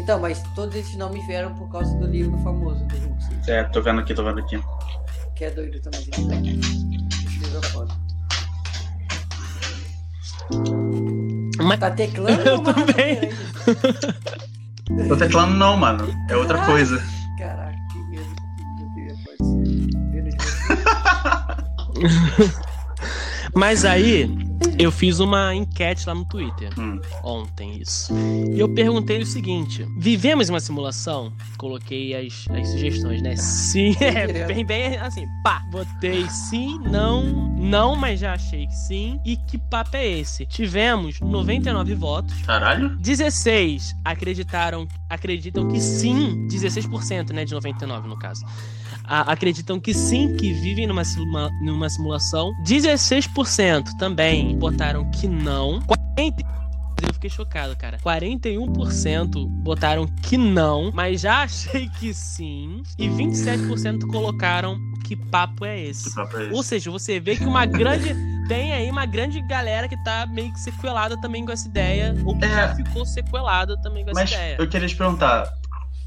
[0.00, 3.80] Então, mas todos esses nomes vieram por causa do livro famoso do Hulk, É, tô
[3.80, 4.58] vendo aqui, tô vendo aqui.
[5.36, 6.00] que é doido também.
[6.58, 7.94] Esse livro é foda.
[11.62, 13.20] Mas Tá teclando Eu também.
[15.08, 16.06] Tô teclando não, mano.
[16.28, 16.72] É outra Caralho.
[16.74, 17.13] coisa.
[23.54, 24.28] Mas aí,
[24.78, 26.68] Eu fiz uma enquete lá no Twitter.
[26.78, 27.00] Hum.
[27.22, 28.12] Ontem, isso.
[28.52, 31.32] E eu perguntei o seguinte: vivemos uma simulação?
[31.58, 33.36] Coloquei as, as sugestões, né?
[33.36, 35.62] Sim, é bem, bem assim, pá.
[35.70, 37.22] Botei sim, não,
[37.56, 39.20] não, mas já achei que sim.
[39.24, 40.46] E que papo é esse?
[40.46, 42.34] Tivemos 99 votos.
[42.42, 42.96] Caralho?
[42.96, 48.44] 16 acreditaram, acreditam que sim, 16%, né, de 99 no caso.
[49.06, 52.50] A, acreditam que sim, que vivem numa, simula, numa simulação.
[52.66, 55.80] 16% também botaram que não.
[55.82, 56.54] 40
[57.02, 57.98] eu fiquei chocado, cara.
[57.98, 62.82] 41% botaram que não, mas já achei que sim.
[62.98, 66.08] E 27% colocaram que papo é esse.
[66.08, 66.54] Que papo é esse?
[66.54, 68.14] Ou seja, você vê que uma grande.
[68.48, 72.14] Tem aí uma grande galera que tá meio que sequelada também com essa ideia.
[72.24, 72.48] Ou que É.
[72.48, 74.56] já ficou sequelada também com essa Mas ideia.
[74.58, 75.50] eu queria te perguntar.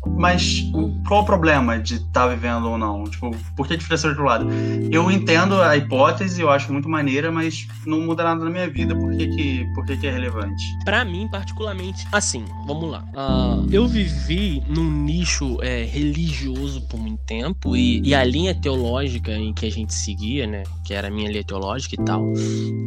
[0.06, 0.64] Mas
[1.08, 3.04] qual o problema de estar vivendo ou não?
[3.06, 4.48] Tipo, por que diferença do outro lado?
[4.92, 8.96] Eu entendo a hipótese, eu acho muito maneira, mas não muda nada na minha vida.
[8.96, 10.64] Por que, que, por que, que é relevante?
[10.86, 13.04] Pra mim, particularmente, assim, vamos lá.
[13.16, 19.32] Ah, eu vivi num nicho é, religioso por muito tempo e, e a linha teológica
[19.32, 22.24] em que a gente seguia, né, que era a minha linha teológica e tal,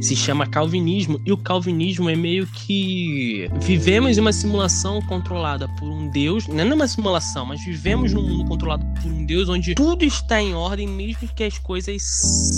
[0.00, 1.20] se chama calvinismo.
[1.26, 6.60] E o calvinismo é meio que vivemos em uma simulação controlada por um Deus, não
[6.60, 6.99] é uma simulação,
[7.46, 11.44] mas vivemos num mundo controlado por um Deus onde tudo está em ordem, mesmo que
[11.44, 12.02] as coisas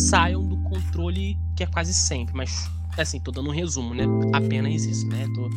[0.08, 4.04] saiam do controle, que é quase sempre, mas assim, tô dando um resumo, né?
[4.32, 5.26] Apenas isso, né?
[5.34, 5.48] Tô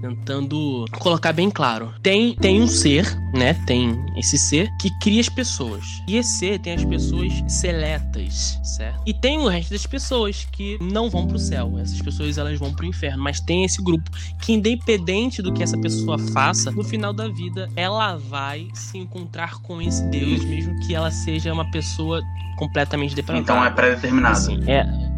[0.00, 1.92] tentando colocar bem claro.
[2.02, 3.54] Tem, tem um ser, né?
[3.66, 5.84] Tem esse ser que cria as pessoas.
[6.06, 9.00] E esse ser tem as pessoas seletas, certo?
[9.06, 11.78] E tem o resto das pessoas que não vão pro céu.
[11.78, 13.22] Essas pessoas elas vão pro inferno.
[13.22, 17.68] Mas tem esse grupo que, independente do que essa pessoa faça, no final da vida
[17.74, 22.22] ela vai se encontrar com esse Deus, mesmo que ela seja uma pessoa
[22.56, 23.42] completamente depravada.
[23.42, 24.36] Então é pré-determinado.
[24.36, 25.13] Assim, é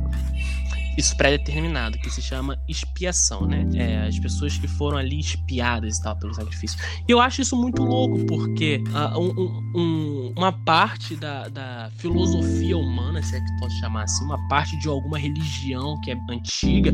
[0.96, 3.66] isso pré-determinado, que se chama expiação, né?
[3.74, 6.78] É, as pessoas que foram ali espiadas e tal pelo sacrifício.
[7.06, 11.90] E eu acho isso muito louco, porque ah, um- um- um- uma parte da, da
[11.98, 16.16] filosofia humana, se é que pode chamar assim, uma parte de alguma religião que é
[16.30, 16.92] antiga,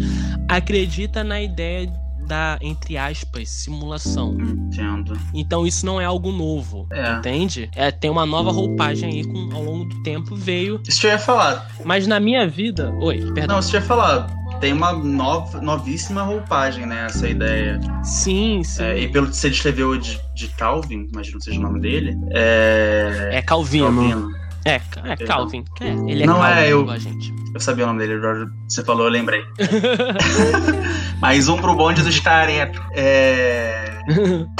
[0.49, 1.87] acredita na ideia
[2.27, 4.37] da, entre aspas, simulação.
[4.41, 5.19] Entendo.
[5.35, 7.13] Então isso não é algo novo, É.
[7.15, 7.71] entende?
[7.75, 10.81] É, tem uma nova roupagem aí com, ao longo do tempo veio.
[10.89, 11.71] Isso que eu ia falar.
[11.85, 12.93] Mas na minha vida.
[13.01, 13.57] Oi, perdão.
[13.57, 14.27] Não, isso que eu ia falar.
[14.61, 17.07] Tem uma nova, novíssima roupagem, né?
[17.07, 17.81] Essa ideia.
[18.05, 18.83] Sim, sim.
[18.85, 22.17] É, e pelo que você descreveu de, de Calvin, imagino que seja o nome dele.
[22.31, 23.31] É.
[23.33, 23.87] É Calvino.
[23.87, 24.42] Calvino.
[24.65, 25.65] É, é Calvin.
[25.81, 27.33] É, ele é Não, Calvin, é, eu- a gente.
[27.55, 28.19] Eu sabia o nome dele,
[28.69, 29.43] você falou, eu lembrei.
[31.21, 32.81] Mais um pro bonde dos caretos.
[32.95, 33.99] É.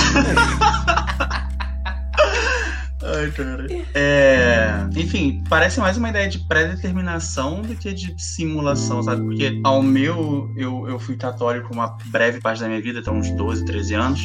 [3.05, 3.67] Ai, cara.
[3.95, 9.23] É, enfim, parece mais uma ideia de pré-determinação do que de simulação, sabe?
[9.23, 13.29] Porque ao meu, eu, eu fui católico uma breve parte da minha vida, até uns
[13.31, 14.21] 12, 13 anos,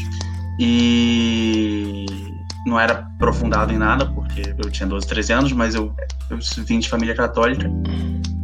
[0.59, 2.05] e
[2.67, 5.93] não era aprofundado em nada, porque eu tinha 12, 13 anos, mas eu,
[6.29, 7.69] eu vim de família católica.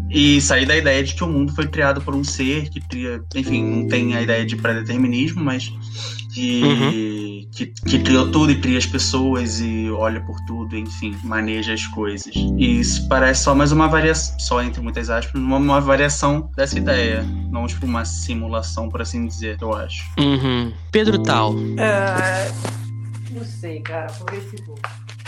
[0.09, 3.23] E saí da ideia de que o mundo foi criado por um ser que cria,
[3.33, 5.73] enfim, não tem a ideia de pré-determinismo, mas
[6.31, 11.73] que, que, que criou tudo e cria as pessoas e olha por tudo, enfim, maneja
[11.73, 12.31] as coisas.
[12.35, 16.77] E isso parece só mais uma variação, só entre muitas aspas, uma, uma variação dessa
[16.77, 20.03] ideia, não tipo uma simulação, por assim dizer, eu acho.
[20.19, 20.71] Uhum.
[20.91, 21.55] Pedro Tal.
[21.77, 22.51] É,
[23.33, 24.75] não sei, cara, porque, tipo,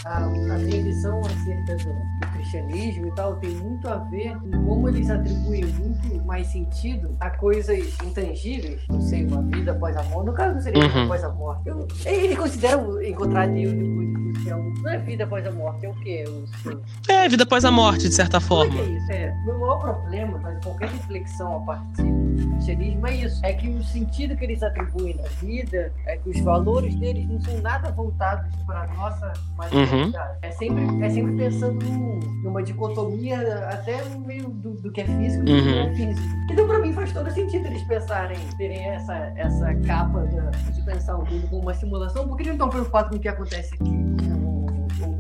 [0.06, 4.52] a, a minha visão acerca do, do cristianismo e tal tem muito a ver com
[4.66, 10.04] como eles atribuem muito mais sentido a coisas intangíveis, não sei, uma vida após a
[10.04, 10.26] morte.
[10.28, 11.06] No caso, não seria vida Uhum.
[11.06, 11.68] após a morte.
[11.70, 14.74] Eu, ele considera encontrar Deus depois do céu.
[14.82, 16.26] Não é vida após a morte, é o quê?
[16.28, 18.72] O, É, vida após a morte, de certa é forma.
[18.74, 19.12] que é isso?
[19.12, 23.46] É, meu maior problema faz qualquer reflexão a partir do cristianismo é isso.
[23.46, 27.40] É que o sentido que eles atribuem na vida, é que os valores deles não
[27.42, 30.38] são nada voltados para a nossa materialidade.
[30.42, 35.06] É, sempre, é sempre pensando num- numa dicotomia até no meio do, do que é
[35.06, 36.36] físico e do que não é físico.
[36.52, 41.18] Então, para mim, faz todo sentido eles pensarem, terem essa, essa capa da- de pensar
[41.18, 43.90] o mundo como uma simulação, porque eles não estão preocupados com o que acontece aqui,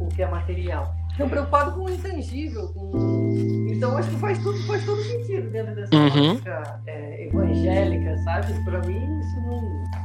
[0.05, 3.67] o, que é material estão preocupados com o intangível, com...
[3.69, 6.39] Então acho que faz tudo, faz todo sentido dentro dessa Uhum.
[6.87, 8.53] é, evangélica, sabe?
[8.65, 10.04] Pra mim isso não.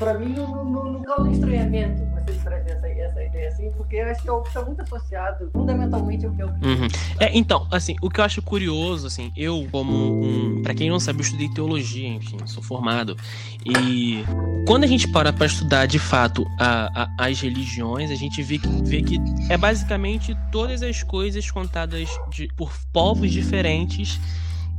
[0.00, 4.06] Pra mim não, não, não causa estranhamento você trazer essa, essa ideia assim, porque eu
[4.10, 6.88] acho que é algo que está muito associado fundamentalmente ao que o Uhum.
[7.18, 9.92] É, então, assim, o que eu acho curioso, assim, eu, como
[10.24, 10.62] um.
[10.62, 13.14] Pra quem não sabe, eu estudei teologia, enfim, sou formado.
[13.64, 14.24] E
[14.66, 18.56] quando a gente para pra estudar de fato a- a- as religiões, a gente vê
[18.58, 19.18] que, vê que
[19.50, 24.18] é basicamente todas as coisas contadas de- por povos diferentes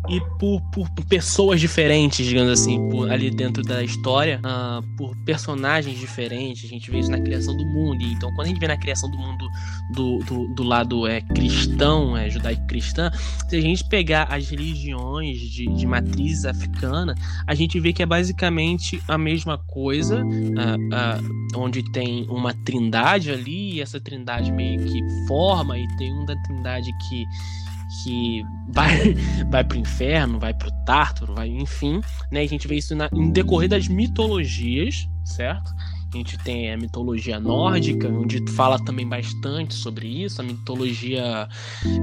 [0.09, 5.97] e por, por, pessoas diferentes, digamos assim, por, ali dentro da história, uh, por personagens
[5.99, 6.65] diferentes.
[6.65, 8.03] A gente vê isso na criação do mundo.
[8.03, 9.45] Então, quando a gente vê na criação do mundo
[9.93, 13.11] do, do, do lado é, cristão, é, judaico-cristã,
[13.47, 17.13] se a gente pegar as religiões de, de matriz africana,
[17.45, 23.31] a gente vê que é basicamente a mesma coisa, uh, uh, onde tem uma trindade
[23.31, 27.25] ali, e essa trindade meio que forma, e tem uma trindade que
[28.03, 29.13] que vai,
[29.49, 32.41] vai pro inferno, vai pro Tártaro, vai, enfim, né?
[32.41, 35.71] A gente vê isso na, em decorrer das mitologias, certo?
[36.13, 41.47] A gente tem a mitologia nórdica, onde fala também bastante sobre isso, a mitologia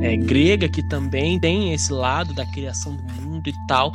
[0.00, 3.92] é, grega, que também tem esse lado da criação do mundo e tal.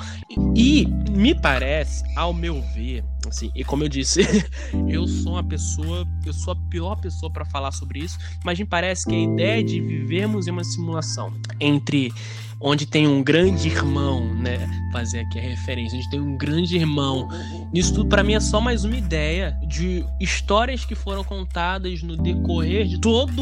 [0.56, 4.22] E, e me parece, ao meu ver, assim, e como eu disse,
[4.88, 8.66] eu sou uma pessoa, eu sou a pior pessoa para falar sobre isso, mas me
[8.66, 12.14] parece que a ideia de vivermos em uma simulação entre
[12.64, 14.58] onde tem um grande irmão, né?
[14.92, 17.28] Fazer aqui a referência, onde tem um grande irmão.
[17.74, 22.16] Isso tudo para mim é só mais uma ideia de histórias que foram contadas no
[22.16, 23.34] decorrer de toda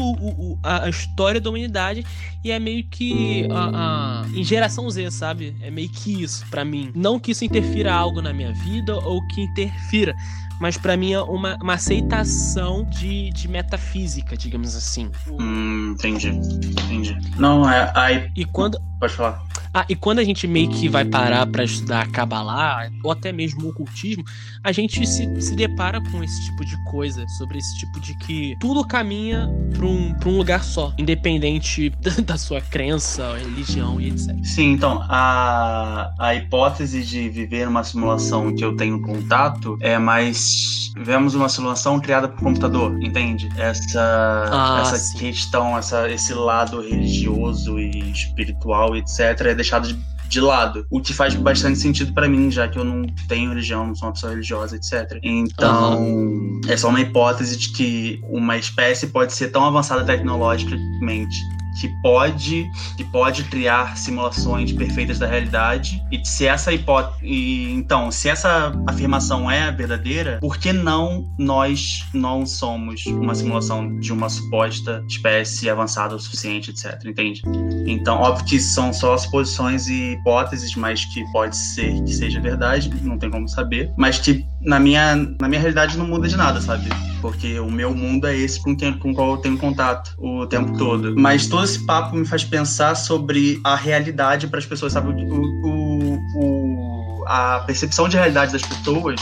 [0.62, 2.04] a história da humanidade
[2.42, 5.54] e é meio que a, a, em geração Z, sabe?
[5.60, 6.90] É meio que isso para mim.
[6.94, 10.16] Não que isso interfira algo na minha vida ou que interfira,
[10.60, 15.10] mas para mim é uma, uma aceitação de, de metafísica, digamos assim.
[15.28, 16.28] Hum, entendi.
[16.28, 17.16] Entendi.
[17.36, 17.92] Não, é.
[17.94, 18.30] Aí...
[18.36, 18.80] E quando.
[18.98, 19.42] Pode falar.
[19.74, 23.64] Ah, e quando a gente meio que vai parar para estudar Kabbalah, ou até mesmo
[23.64, 24.22] o ocultismo,
[24.62, 28.54] a gente se, se depara com esse tipo de coisa, sobre esse tipo de que
[28.60, 31.90] tudo caminha para um, pra um lugar só, independente
[32.24, 34.36] da sua crença, religião e etc.
[34.44, 40.92] Sim, então, a, a hipótese de viver uma simulação que eu tenho contato é mais.
[40.98, 43.48] Vemos uma simulação criada por computador, entende?
[43.56, 49.98] Essa, ah, essa questão, essa, esse lado religioso e espiritual, etc., é deixado de,
[50.28, 50.86] de lado.
[50.90, 54.08] O que faz bastante sentido para mim, já que eu não tenho religião, não sou
[54.08, 55.18] uma pessoa religiosa, etc.
[55.22, 56.60] Então, uhum.
[56.68, 61.36] é só uma hipótese de que uma espécie pode ser tão avançada tecnologicamente
[61.80, 66.02] que pode que pode criar simulações perfeitas da realidade.
[66.10, 72.46] E se essa hipótese então se essa afirmação é verdadeira por que não nós não
[72.46, 77.42] somos uma simulação de uma suposta espécie avançada o suficiente etc entende?
[77.86, 82.90] Então óbvio que são só suposições e hipóteses mas que pode ser que seja verdade
[83.02, 83.92] não tem como saber.
[83.96, 86.88] Mas que na minha na minha realidade não muda de nada sabe
[87.22, 90.76] porque o meu mundo é esse com, quem, com qual eu tenho contato o tempo
[90.76, 95.08] todo mas todo esse papo me faz pensar sobre a realidade para as pessoas, sabe?
[95.08, 99.20] O, o, o, a percepção de realidade das pessoas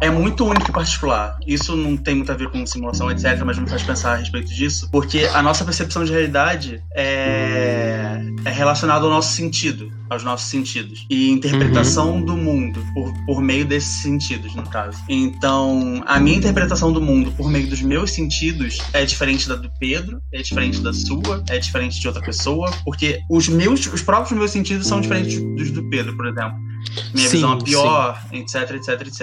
[0.00, 1.38] é muito único e particular.
[1.46, 4.52] Isso não tem muito a ver com simulação, etc., mas me faz pensar a respeito
[4.52, 10.48] disso, porque a nossa percepção de realidade é, é relacionada ao nosso sentido, aos nossos
[10.48, 12.24] sentidos, e interpretação uhum.
[12.24, 14.98] do mundo por, por meio desses sentidos, no caso.
[15.08, 19.70] Então, a minha interpretação do mundo por meio dos meus sentidos é diferente da do
[19.78, 24.38] Pedro, é diferente da sua, é diferente de outra pessoa, porque os meus, os próprios
[24.38, 26.69] meus sentidos são diferentes dos do Pedro, por exemplo
[27.14, 28.38] minha sim, visão é pior, sim.
[28.38, 29.20] etc, etc, etc.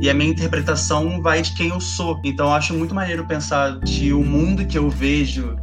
[0.00, 2.20] E a minha interpretação vai de quem eu sou.
[2.24, 5.56] Então eu acho muito maneiro pensar que o mundo que eu vejo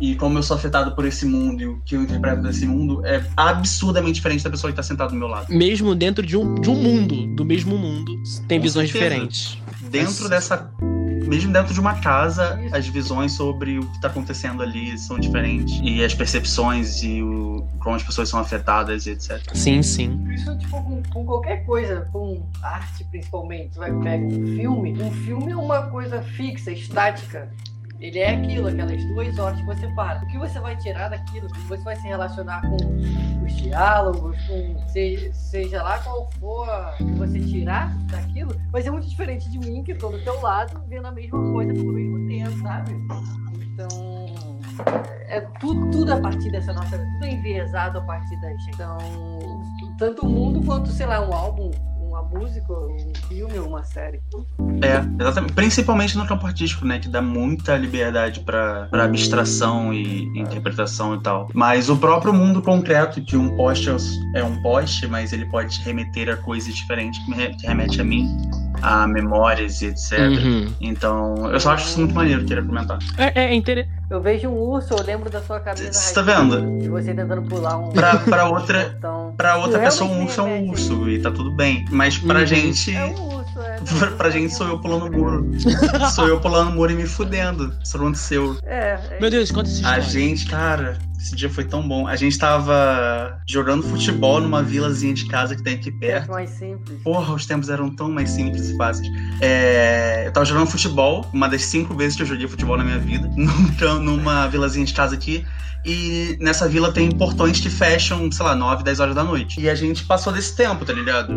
[0.00, 3.06] e como eu sou afetado por esse mundo e o que eu interpreto desse mundo
[3.06, 5.46] é absurdamente diferente da pessoa que está sentada do meu lado.
[5.48, 8.12] Mesmo dentro de um, de um mundo, do mesmo mundo,
[8.48, 9.14] tem Com visões certeza.
[9.14, 9.58] diferentes.
[9.90, 10.72] Dentro dessa
[11.32, 15.80] mesmo dentro de uma casa, as visões sobre o que está acontecendo ali são diferentes.
[15.82, 19.40] E as percepções e o, como as pessoas são afetadas e etc.
[19.54, 20.22] Sim, sim.
[20.30, 25.02] Isso, tipo, com, com, qualquer coisa, com arte principalmente, vai pegar um filme.
[25.02, 27.50] Um filme é uma coisa fixa, estática.
[28.02, 30.24] Ele é aquilo, aquelas duas horas que você para.
[30.24, 31.48] O que você vai tirar daquilo?
[31.68, 32.76] Você vai se relacionar com
[33.44, 34.76] os diálogos, com
[35.32, 39.92] seja lá qual for que você tirar daquilo, vai ser muito diferente de mim, que
[39.92, 42.92] estou do teu lado, vendo a mesma coisa pelo mesmo tempo, sabe?
[43.60, 44.26] Então,
[45.28, 46.98] é tudo, tudo a partir dessa nossa.
[46.98, 48.70] Tudo é enviesado a partir da gente.
[48.70, 48.98] Então,
[49.96, 51.70] tanto o mundo quanto, sei lá, um álbum
[52.22, 54.20] uma música, um filme, uma série.
[54.82, 55.52] É, exatamente.
[55.52, 56.98] Principalmente no campo artístico, né?
[56.98, 61.48] Que dá muita liberdade para abstração e interpretação e tal.
[61.54, 63.90] Mas o próprio mundo concreto, que um poste
[64.34, 68.28] é um poste, mas ele pode remeter a coisas diferentes, que remete a mim,
[68.80, 70.18] a memórias e etc.
[70.18, 70.72] Uhum.
[70.80, 72.98] Então, eu só acho isso muito maneiro, queria comentar.
[73.16, 74.01] É, é interessante.
[74.12, 75.90] Eu vejo um urso, eu lembro da sua cabeça.
[75.90, 76.82] Você tá vendo?
[76.82, 77.88] De você tentando pular um.
[77.92, 81.50] Pra, pra outra, então, pra outra pessoa, um urso é um urso e tá tudo
[81.50, 81.86] bem.
[81.90, 82.46] Mas pra uhum.
[82.46, 82.94] gente.
[82.94, 83.78] É um urso, é.
[84.18, 85.50] pra gente sou eu pulando o muro.
[86.14, 87.74] sou eu pulando o muro e me fudendo.
[87.82, 88.58] Isso aconteceu.
[88.64, 89.00] É.
[89.12, 89.96] é Meu Deus, conta história.
[89.96, 92.08] A gente, cara, Esse dia foi tão bom.
[92.08, 96.30] A gente tava jogando futebol numa vilazinha de casa que tem aqui É perto.
[96.32, 97.00] mais simples.
[97.04, 99.08] Porra, os tempos eram tão mais simples e fáceis.
[99.40, 102.98] É, eu tava jogando futebol, uma das cinco vezes que eu joguei futebol na minha
[102.98, 103.30] vida,
[104.02, 105.46] numa vilazinha de casa aqui.
[105.84, 109.60] E nessa vila tem portões que fecham, sei lá, 9, 10 horas da noite.
[109.60, 111.34] E a gente passou desse tempo, tá ligado?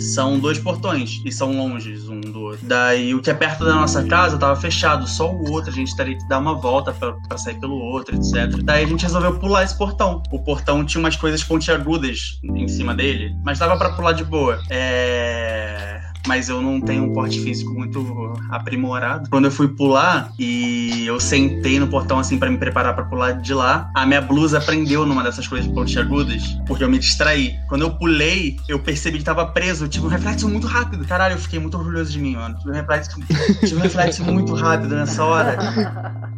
[0.00, 2.60] São dois portões e são longes um do outro.
[2.62, 5.94] Daí o que é perto da nossa casa tava fechado, só o outro a gente
[5.94, 8.62] teria que dar uma volta pra sair pelo outro, etc.
[8.62, 10.22] Daí a gente resolveu pular esse portão.
[10.30, 14.60] O portão tinha umas coisas pontiagudas em cima dele, mas dava pra pular de boa.
[14.68, 16.00] É.
[16.26, 19.28] Mas eu não tenho um porte físico muito aprimorado.
[19.30, 23.32] Quando eu fui pular e eu sentei no portão assim pra me preparar pra pular
[23.32, 27.56] de lá, a minha blusa prendeu numa dessas coisas pontiagudas, porque eu me distraí.
[27.68, 29.84] Quando eu pulei, eu percebi que tava preso.
[29.84, 31.04] Eu tive um reflexo muito rápido.
[31.04, 32.56] Caralho, eu fiquei muito orgulhoso de mim, mano.
[32.58, 33.10] Tive um reflexo,
[33.60, 35.56] tive um reflexo muito rápido nessa hora.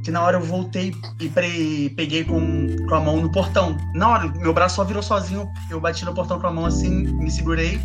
[0.02, 3.76] Que na hora eu voltei e peguei com, com a mão no portão.
[3.94, 5.48] Na hora, meu braço só virou sozinho.
[5.70, 7.80] Eu bati no portão com a mão assim, me segurei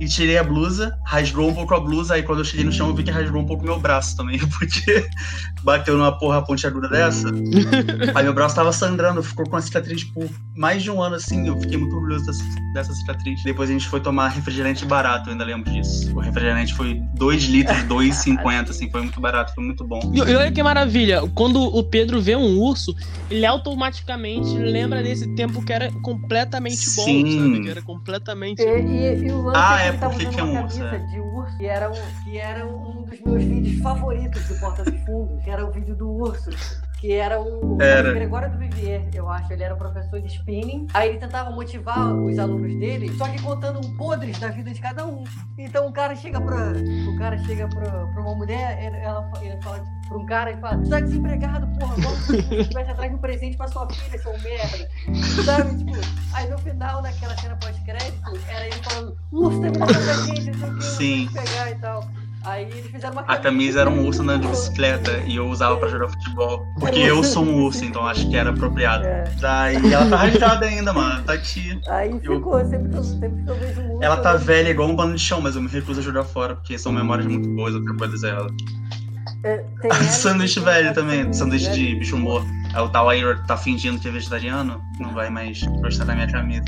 [0.00, 0.96] e tirei a blusa.
[1.34, 2.14] Rasgou um pouco a blusa.
[2.14, 4.38] Aí quando eu cheguei no chão, eu vi que rasgou um pouco meu braço também,
[4.58, 5.04] porque
[5.64, 7.28] bateu numa porra pontiaguda dessa.
[8.14, 11.46] Aí meu braço tava sangrando, ficou com a cicatriz por mais de um ano assim.
[11.48, 13.42] Eu fiquei muito orgulhoso dessa, dessa cicatriz.
[13.42, 16.14] Depois a gente foi tomar refrigerante barato, eu ainda lembro disso.
[16.16, 20.12] O refrigerante foi 2 litros, 2,50, assim, foi muito barato, foi muito bom.
[20.14, 22.94] E, e olha que maravilha, quando o Pedro vê um urso,
[23.28, 27.38] ele automaticamente lembra desse tempo que era completamente bom, Sim.
[27.38, 27.60] sabe?
[27.62, 28.62] Que era completamente.
[28.62, 30.98] E, e- e o lance Ah, é é, porque que é um urso, é.
[30.98, 35.00] de urso, que era, um, que era um dos meus vídeos favoritos do Porta dos
[35.04, 36.50] Fundos, que era o vídeo do urso.
[37.00, 38.14] Que era o Era.
[38.14, 39.52] Gregório do Vivier, eu acho.
[39.52, 40.86] Ele era um professor de spinning.
[40.94, 44.80] Aí ele tentava motivar os alunos dele, só que contando um podres da vida de
[44.80, 45.22] cada um.
[45.58, 46.72] Então o cara chega pra.
[47.12, 50.78] O cara chega pra, pra uma mulher, ela, ele fala pra um cara e fala:
[50.82, 54.88] Tu tá desempregado, porra, vamos estivesse atrás de um presente pra sua filha, seu merda.
[55.44, 55.92] Sabe, tipo,
[56.32, 60.68] aí no final, naquela cena pós-crédito, era ele falando, urso com a gente, não sei
[60.70, 61.28] o que, Sim.
[61.32, 62.08] pegar e tal.
[62.44, 65.78] Aí eles fizeram uma A camisa era um urso andando de bicicleta e eu usava
[65.78, 66.62] pra jogar futebol.
[66.78, 69.02] Porque eu sou um urso, então acho que era apropriado.
[69.06, 69.24] É.
[69.40, 71.22] Daí ela tá rasgada ainda, mano.
[71.24, 71.80] Tá aqui.
[71.88, 74.02] Aí ficou, sempre que eu, sempre que eu vejo um urso.
[74.04, 76.24] Ela tá eu- velha igual um pano de chão, mas eu me recuso a jogar
[76.24, 78.46] fora, porque são memórias muito boas, eu quero poder dizer ela.
[79.44, 82.48] É, tem ela, sanduíche tem velho também, tem sanduíche de bicho morto.
[82.74, 86.26] Aí o tal aí tá fingindo que é vegetariano, não vai mais gostar da minha
[86.26, 86.64] camisa.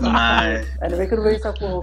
[0.00, 1.80] Mas, Ainda bem que eu não vejo essa porra.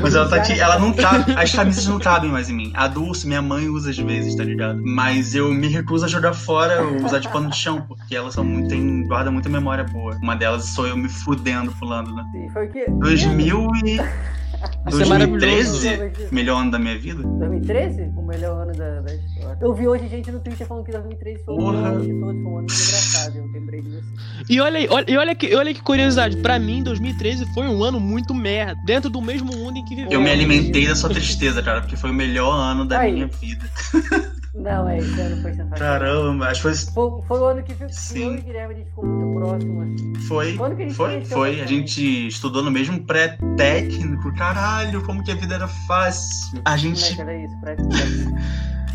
[0.00, 2.72] mas ela tá aqui, ela não cabe, as camisas não cabem mais em mim.
[2.74, 4.80] A urso, minha mãe usa às vezes, tá ligado?
[4.82, 8.32] Mas eu me recuso a jogar fora, ou usar de pano de chão, porque elas
[8.32, 10.16] são muito, tem, guardam muita memória boa.
[10.22, 12.24] Uma delas sou eu me fudendo pulando, né?
[12.32, 12.86] Sim, Foi o quê?
[12.88, 14.39] 2000 e...
[14.88, 15.82] Isso é maravilhoso.
[15.82, 16.34] 2013?
[16.34, 17.22] Melhor ano da minha vida?
[17.22, 18.02] 2013?
[18.16, 19.58] O melhor ano da, da história.
[19.60, 22.52] Eu vi hoje gente no Twitter falando que 2013 foi melhor ano de todos, foi
[22.52, 23.36] um ano muito engraçado.
[23.36, 24.04] Eu lembrei de você.
[24.48, 27.82] E olha aí, olha, e olha que, olha que curiosidade, pra mim 2013 foi um
[27.82, 30.12] ano muito merda, dentro do mesmo mundo em que vivemos.
[30.12, 33.12] Eu me alimentei da sua tristeza, cara, porque foi o melhor ano da Aí.
[33.12, 33.64] minha vida.
[34.54, 35.78] Não, é, esse ano foi sensacional.
[35.78, 38.24] Caramba, acho que foi Foi, foi o ano que, que Sim.
[38.24, 40.14] eu e o Guilherme a gente ficou muito próximo, assim.
[40.26, 41.60] Foi, Quando que a gente foi, conheceu foi.
[41.60, 44.34] A gente estudou no mesmo pré-técnico.
[44.34, 46.58] Caralho, como que a vida era fácil.
[46.58, 47.14] A Como é gente.
[47.14, 47.54] que era isso?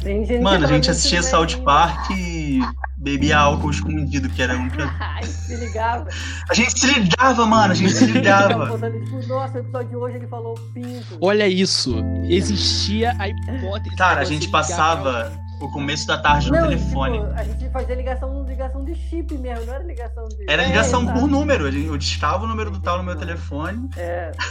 [0.06, 1.64] Gente, Mano, a gente assistia ensino South.
[1.64, 2.60] Park e
[2.96, 4.70] bebia álcool escondido, que era um.
[5.00, 6.08] Ai, se ligava.
[6.48, 8.78] A gente se ligava, mano, a gente se ligava.
[8.78, 11.18] tipo, nossa, o episódio de hoje ele falou pinto.
[11.20, 11.96] Olha isso,
[12.30, 13.96] existia a hipótese.
[13.96, 15.32] Cara, a gente ligar passava
[15.62, 17.20] o começo da tarde no Não, telefone.
[17.20, 20.46] tipo, a gente fazia ligação, ligação de chip mesmo, não era ligação de.
[20.50, 21.20] Era É, ligação exato.
[21.20, 21.66] por número.
[21.68, 23.90] a gente- Eu discava o número do tal no meu telefone.
[23.98, 24.32] É.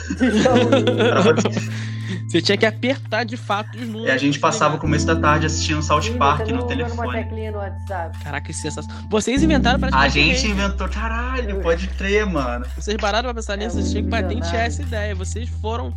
[2.28, 4.08] Você tinha que apertar de fato os números.
[4.08, 7.12] E a gente passava o começo da tarde assistindo South Park no Uma telefone.
[7.22, 8.18] teclinha no WhatsApp.
[8.22, 8.92] Caraca, que sensação.
[9.08, 12.66] Vocês inventaram pra A gente inventou, caralho, pode crer, mano.
[12.76, 15.14] Vocês pararam pra pensar É nisso, vocês tinham que patentear essa ideia.
[15.14, 15.92] Vocês foram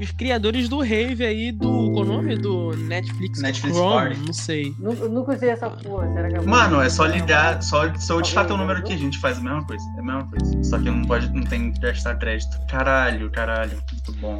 [0.00, 1.66] os criadores do rave aí do.
[1.92, 2.36] Qual o nome?
[2.36, 3.40] Do Netflix.
[3.40, 3.94] Netflix Chrome?
[4.08, 4.20] Party.
[4.26, 4.74] Não sei.
[4.78, 6.12] Nu- Eu nunca usei essa porra.
[6.12, 9.18] Será que vou- Mano, é só ligar, só discar teu Alguém número aqui, a gente
[9.18, 9.84] faz a mesma coisa.
[9.96, 10.64] É a mesma coisa.
[10.64, 12.58] Só que não pode, não tem que gastar crédito.
[12.68, 14.38] Caralho, caralho, muito bom.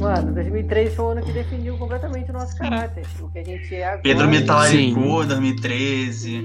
[0.00, 3.04] Mano, 2003 foi o ano que definiu completamente o nosso caráter.
[3.20, 4.02] O que a gente é agora.
[4.02, 5.28] Pedro me talaricou, Sim.
[5.28, 6.44] 2013.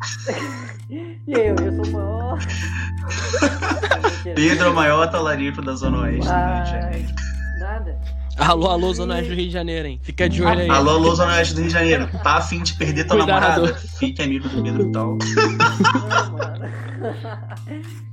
[0.90, 2.38] E eu, eu sou o maior.
[4.34, 7.08] Pedro é o maior talarico da Zona Oeste Ai, Janeiro.
[7.70, 7.96] Nada.
[8.36, 10.00] Alô, alô, Zona Oeste do Rio de Janeiro, hein?
[10.02, 10.68] Fica de olho aí.
[10.68, 12.08] Alô, alô, Zona Oeste do Rio de Janeiro.
[12.20, 13.62] Tá afim de perder tua Cuidado.
[13.62, 13.78] namorada?
[13.78, 15.16] Fique amigo do Pedro e tal.
[15.16, 16.70] Não, mano.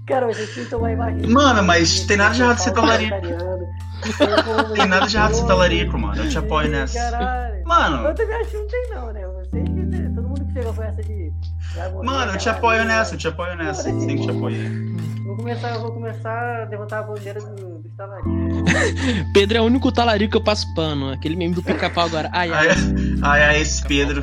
[0.06, 1.28] Cara, vocês pintam uma imagem.
[1.28, 3.10] Mano, mas tem nada de errado ser talarico.
[3.20, 4.74] talarico.
[4.76, 6.22] Tem nada de errado ser talarico, mano.
[6.24, 7.00] Eu te apoio nessa.
[7.00, 7.64] Caralho.
[7.66, 9.28] Mano, Eu também acho que não tem, não, né?
[9.28, 10.16] Vocês que.
[10.16, 11.32] Todo mundo que chega com essa de.
[12.04, 13.84] Mano, eu te apoio nessa, eu te apoio nessa.
[13.84, 14.70] Sempre te apoiei.
[15.26, 19.32] Vou começar, eu vou começar a levantar a bandeira do, dos talaricos.
[19.34, 21.12] Pedro é o único talarico que eu passo pano.
[21.12, 22.30] Aquele meme do pica-pau agora.
[22.32, 22.68] Ai, Ai,
[23.24, 24.22] ai, ai, esse Pedro.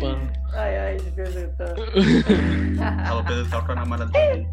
[0.00, 0.30] pano.
[0.54, 1.74] Ai, ai, de apresentar.
[3.06, 4.48] Fala o Pedro tá com a namorada dele.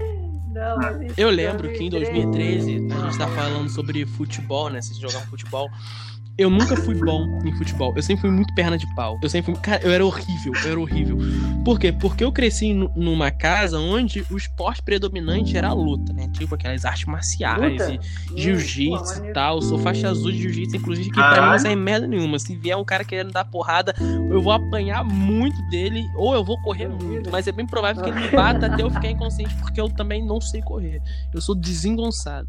[0.53, 0.77] Não,
[1.15, 4.81] Eu lembro que em 2013 a gente tá falando sobre futebol, né?
[4.81, 5.69] Se jogar futebol.
[6.37, 7.93] Eu nunca fui bom em futebol.
[7.95, 9.17] Eu sempre fui muito perna de pau.
[9.23, 9.61] Eu sempre fui.
[9.61, 10.53] Cara, eu era horrível.
[10.63, 11.17] Eu era horrível.
[11.65, 11.91] Por quê?
[11.91, 16.29] Porque eu cresci nu- numa casa onde o esporte predominante era a luta, né?
[16.31, 17.91] Tipo aquelas artes marciais Luta?
[17.93, 19.55] e Pô, jiu-jitsu e tal.
[19.57, 22.37] Eu sou faixa azul de jiu-jitsu, inclusive, que pra mim não sai merda nenhuma.
[22.39, 23.93] Se vier um cara querendo dar porrada,
[24.29, 27.31] eu vou apanhar muito dele ou eu vou correr muito.
[27.31, 30.23] Mas é bem provável que ele me bata até eu ficar inconsciente, porque eu também
[30.25, 31.01] não sei correr.
[31.33, 32.47] Eu sou desengonçado.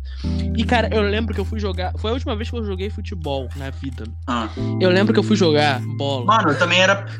[0.56, 1.92] E, cara, eu lembro que eu fui jogar.
[1.96, 4.04] Foi a última vez que eu joguei futebol na vida.
[4.26, 4.48] Ah.
[4.80, 6.24] Eu lembro que eu fui jogar bola.
[6.24, 7.06] Mano, eu também era.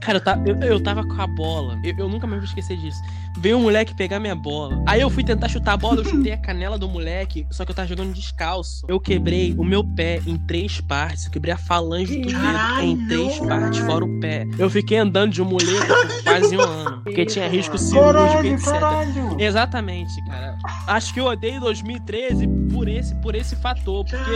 [0.00, 1.76] Cara, eu, ta- eu, eu tava com a bola.
[1.82, 2.98] Eu, eu nunca mais vou esquecer disso.
[3.38, 4.80] Veio um moleque pegar minha bola.
[4.86, 7.72] Aí eu fui tentar chutar a bola, eu chutei a canela do moleque, só que
[7.72, 8.86] eu tava jogando descalço.
[8.88, 11.26] Eu quebrei o meu pé em três partes.
[11.26, 13.48] Eu quebrei a falange do dedo em três Caralho!
[13.48, 14.46] partes, fora o pé.
[14.56, 17.02] Eu fiquei andando de muleta por quase um ano.
[17.02, 18.64] Porque tinha risco cirúrgico, etc.
[18.64, 19.36] caralho!
[19.40, 20.56] Exatamente, cara.
[20.86, 24.04] Acho que eu odeio 2013 por esse, por esse fator.
[24.04, 24.30] Porque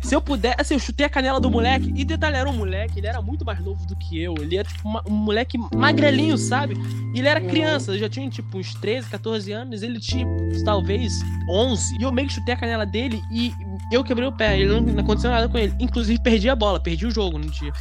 [0.00, 1.92] se eu puder, assim, eu chutei a canela do moleque.
[1.96, 4.34] E detalhe, era um moleque, ele era muito mais novo do que eu.
[4.40, 6.74] Ele era tipo uma- um moleque magrelinho, sabe?
[7.14, 9.82] E ele era criança, ele já tinha tipo uns 13, 14 anos.
[9.82, 10.26] Ele tinha
[10.64, 11.12] talvez
[11.50, 11.96] 11.
[11.98, 13.52] E eu meio que chutei a canela dele e
[13.92, 14.58] eu quebrei o pé.
[14.58, 15.74] Ele não, não aconteceu nada com ele.
[15.80, 17.72] Inclusive, perdi a bola, perdi o jogo no dia.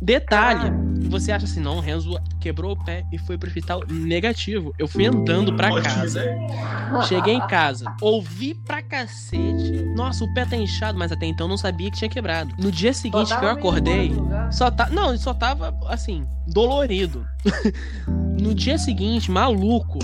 [0.00, 0.70] Detalhe,
[1.08, 4.74] você acha assim, não, o Renzo quebrou o pé e foi pro hospital negativo.
[4.78, 6.20] Eu fui andando pra casa.
[6.20, 7.02] ideia.
[7.08, 9.82] Cheguei em casa, ouvi pra cacete.
[9.94, 12.54] Nossa, o pé tá inchado, mas até então não sabia que tinha quebrado.
[12.58, 14.12] No dia seguinte que eu acordei,
[14.50, 14.88] só tá.
[14.90, 17.26] Não, ele só tava assim, dolorido.
[18.38, 19.98] no dia seguinte, maluco,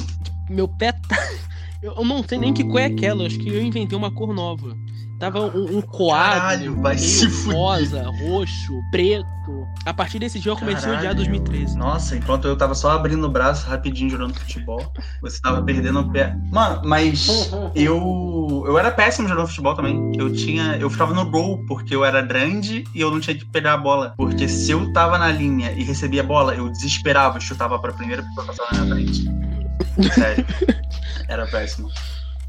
[0.48, 1.16] meu pé tá.
[1.82, 4.76] Eu não sei nem que cor é aquela, acho que eu inventei uma cor nova.
[5.22, 9.68] Tava um, um coado, Caralho, vai se rosa, roxo, preto.
[9.86, 11.18] A partir desse dia eu comecei a odiar Caralho.
[11.18, 11.78] 2013.
[11.78, 16.10] Nossa, enquanto eu tava só abrindo o braço rapidinho jogando futebol, você tava perdendo o
[16.10, 16.36] pé.
[16.50, 18.64] Mano, mas eu.
[18.66, 20.10] Eu era péssimo jogando futebol também.
[20.18, 20.76] Eu tinha.
[20.78, 23.78] Eu ficava no gol porque eu era grande e eu não tinha que pegar a
[23.78, 24.14] bola.
[24.16, 28.24] Porque se eu tava na linha e recebia a bola, eu desesperava, chutava pra primeira
[28.24, 30.14] pessoa que passava na minha frente.
[30.14, 30.44] Sério.
[31.28, 31.88] Era péssimo.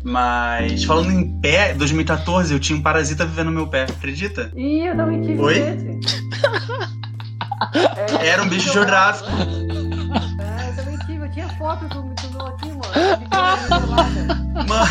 [0.04, 4.52] Mas falando em pé, 2014 eu tinha um parasita vivendo no meu pé, acredita?
[4.56, 5.58] Ih, eu também tive Oi?
[5.58, 6.00] esse.
[7.96, 9.30] É, Era um bicho geográfico.
[9.30, 12.84] É, eu também tive, eu tinha foto do, meu aqui, mano.
[14.68, 14.88] Mano.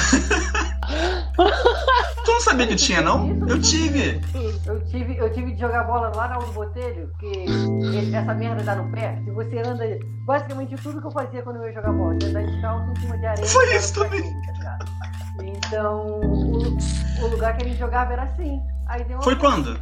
[2.25, 3.29] Tu não sabia que tinha, não?
[3.49, 4.21] Eu tive.
[4.67, 7.47] Eu tive, eu tive de jogar bola lá na Aldo Botelho, porque
[8.15, 9.21] essa merda dá no pé.
[9.25, 9.85] Se você anda.
[10.25, 13.19] Basicamente tudo que eu fazia quando eu ia jogar bola, ia andar descalço em cima
[13.19, 13.47] de areia.
[13.47, 14.23] Foi isso também.
[14.63, 14.79] tá?
[15.43, 16.79] Então, o,
[17.25, 18.61] o lugar que a gente jogava era assim.
[18.87, 19.79] Aí deu uma Foi quando?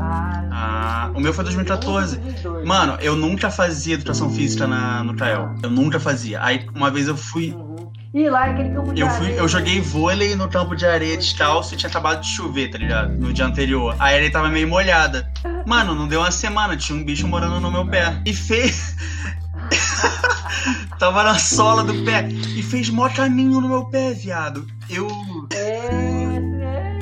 [0.00, 2.18] Ah, Ah, o meu foi 2014.
[2.18, 2.64] 2012.
[2.64, 5.54] Mano, eu nunca fazia educação física na, no Trael.
[5.62, 6.42] Eu nunca fazia.
[6.42, 7.52] Aí uma vez eu fui.
[7.52, 7.65] Uhum.
[8.16, 9.38] E lá é aquele campo de Eu fui, areia.
[9.40, 13.12] eu joguei vôlei no campo de areia descalço e tinha acabado de chover, tá ligado?
[13.12, 13.94] No dia anterior.
[13.98, 15.30] A areia tava meio molhada.
[15.66, 18.18] Mano, não deu uma semana, tinha um bicho morando no meu pé.
[18.24, 18.96] E fez.
[20.98, 22.26] tava na sola do pé.
[22.56, 24.66] E fez mó caminho no meu pé, viado.
[24.88, 25.06] Eu.
[25.52, 25.76] É,
[26.62, 26.98] é.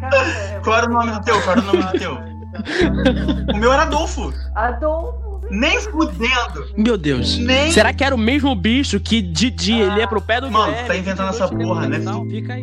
[0.00, 1.38] Cara, é- Qual era o nome do teu?
[1.42, 2.18] Qual era o nome do teu?
[3.54, 4.32] O meu era Adolfo.
[4.54, 5.25] Adolfo.
[5.50, 6.66] Nem fudendo.
[6.76, 7.38] Meu Deus.
[7.38, 7.70] Nem.
[7.72, 10.66] Será que era o mesmo bicho que de dia ele ia pro pé do Mano,
[10.66, 12.28] Guilherme, tá inventando essa porra, né, filho?
[12.30, 12.62] Fica aí.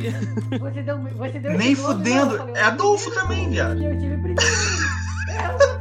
[0.59, 2.25] Você deu, você deu Nem fudendo.
[2.31, 3.81] não, falei, É Adolfo também, viado.
[3.81, 4.83] Eu tive preguiça.
[5.29, 5.73] É,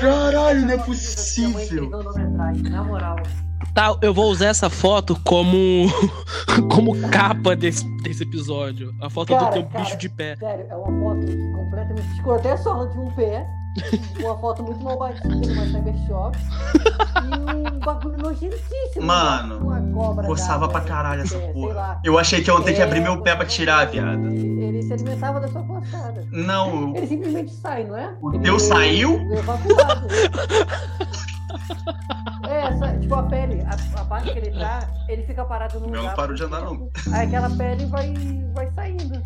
[0.00, 1.90] Caralho, não é Minha mãe possível.
[2.70, 3.16] na moral.
[3.74, 5.86] Tá, eu vou usar essa foto como
[6.72, 8.92] como capa desse, desse episódio.
[9.00, 9.84] A foto Cara, do teu cara.
[9.84, 10.36] bicho de pé.
[10.36, 13.46] Sério, é uma foto completamente sola de um pé.
[14.18, 16.36] Uma foto muito mal batida numa cybershop.
[17.22, 19.06] E um bagulho nojentíssimo.
[19.06, 20.26] Mano, Uma cobra.
[20.26, 22.00] Coçava d'água, pra caralho essa é, sei porra.
[22.02, 24.26] Eu achei que eu ia ter que abrir meu pé pra tirar, viado.
[24.26, 26.26] Ele, se alimentava da sua coçada.
[26.32, 28.16] Não, Ele simplesmente sai, não é?
[28.20, 29.32] O Ele teu é- saiu?
[29.32, 30.08] evacuado.
[32.44, 35.78] é, É, essa, tipo a pele, a, a parte que ele tá, ele fica parado
[35.80, 36.10] no O meu lugar.
[36.10, 36.88] não parou de andar, não.
[37.12, 38.14] Aí aquela pele vai,
[38.54, 39.22] vai saindo.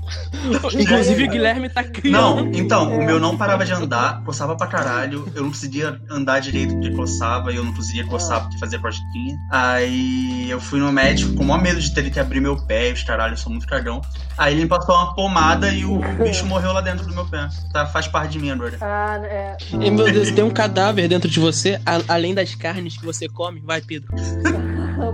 [0.78, 2.12] Inclusive o Guilherme tá criando.
[2.12, 5.30] Não, então, o meu não parava de andar, coçava pra caralho.
[5.34, 9.36] Eu não conseguia andar direito porque coçava e eu não conseguia coçar porque fazia cosquinha.
[9.50, 12.92] Aí eu fui no médico com o maior medo de ter que abrir meu pé,
[12.92, 14.00] os caralho, eu sou muito cagão.
[14.36, 17.48] Aí ele me passou uma pomada e o bicho morreu lá dentro do meu pé.
[17.72, 18.76] Tá, faz parte de mim agora.
[18.80, 19.56] Ah, é.
[19.72, 23.28] E, meu Deus, tem um cadáver dentro de você, a- além das carnes que você
[23.28, 23.60] come.
[23.60, 24.12] Vai, Pedro.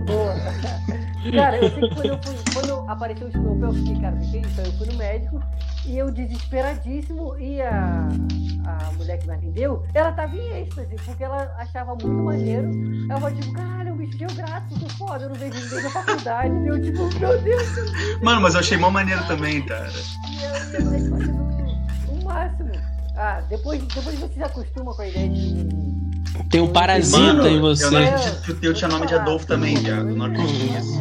[0.06, 0.34] Boa.
[1.34, 4.16] Cara, eu sei que quando, eu fui, quando apareceu o meu pé, eu fiquei, cara,
[4.16, 4.60] que é isso?
[4.60, 5.42] Aí eu fui no médico
[5.84, 7.36] e eu desesperadíssimo.
[7.38, 8.08] E a,
[8.66, 12.70] a mulher que me atendeu, ela tava em êxtase, porque ela achava muito maneiro.
[13.10, 15.90] Ela falou, tipo, caralho, é um bicho geográfico, que foda, eu não vejo ninguém na
[15.90, 16.54] faculdade.
[16.54, 18.20] E eu, tipo, meu Deus, meu Deus.
[18.22, 19.90] Mano, mas eu achei mó maneiro também, cara.
[19.90, 21.48] E eu, e a mulher fazendo
[22.08, 22.72] o máximo.
[23.16, 25.87] Ah, depois, depois você se acostuma com a ideia de.
[26.50, 27.84] Tem um parasita Mano, em você.
[27.84, 30.08] eu não acredito que o teu tinha nome de Adolfo também, viado.
[30.08, 30.98] Eu não acredito nisso.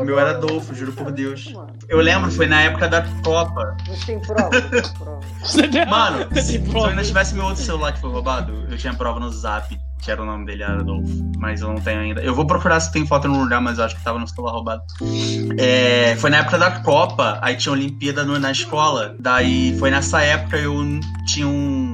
[0.00, 1.52] O meu era Adolfo, juro por Deus.
[1.88, 3.76] Eu lembro, foi na época da Copa.
[3.86, 4.50] Você tem prova?
[5.42, 5.90] Você tem prova.
[5.90, 9.30] Mano, se eu ainda tivesse meu outro celular que foi roubado, eu tinha prova no
[9.30, 11.12] zap, que era o nome dele, era Adolfo.
[11.38, 12.22] Mas eu não tenho ainda.
[12.22, 14.52] Eu vou procurar se tem foto no lugar, mas eu acho que tava no celular
[14.52, 14.82] roubado.
[15.58, 19.14] É, foi na época da Copa, aí tinha Olimpíada no- na escola.
[19.20, 20.74] Daí foi nessa época eu
[21.26, 21.93] tinha um.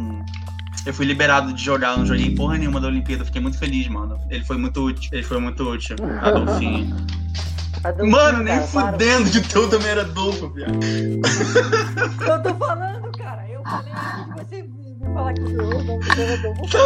[0.87, 3.87] Eu fui liberado de jogar, eu não joguei porra nenhuma da Olimpíada, fiquei muito feliz,
[3.89, 4.18] mano.
[4.31, 6.97] Ele foi muito útil, ele foi muito útil, Adolfinho.
[7.85, 8.93] Adolfinho, Mano, nem cara, para.
[8.93, 10.72] fudendo que o teu também era Adolfo, viado.
[10.74, 13.47] Eu tô falando, cara.
[13.49, 14.80] Eu falei antes de você me
[15.13, 15.47] falar que o
[15.85, 16.77] nome dele era Adolfo.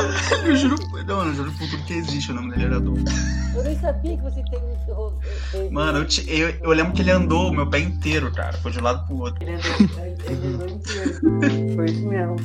[0.47, 3.05] Eu juro, não, eu juro por tudo que existe, o nome dele era Adolfo.
[3.55, 5.13] Eu nem sabia que você tem um.
[5.53, 8.53] tem- Mano, eu, te- eu, eu lembro que ele andou o meu pé inteiro, cara.
[8.59, 9.43] Foi de um lado pro outro.
[9.43, 11.21] Ele andou, ele andou inteiro.
[11.77, 12.37] Foi isso mesmo.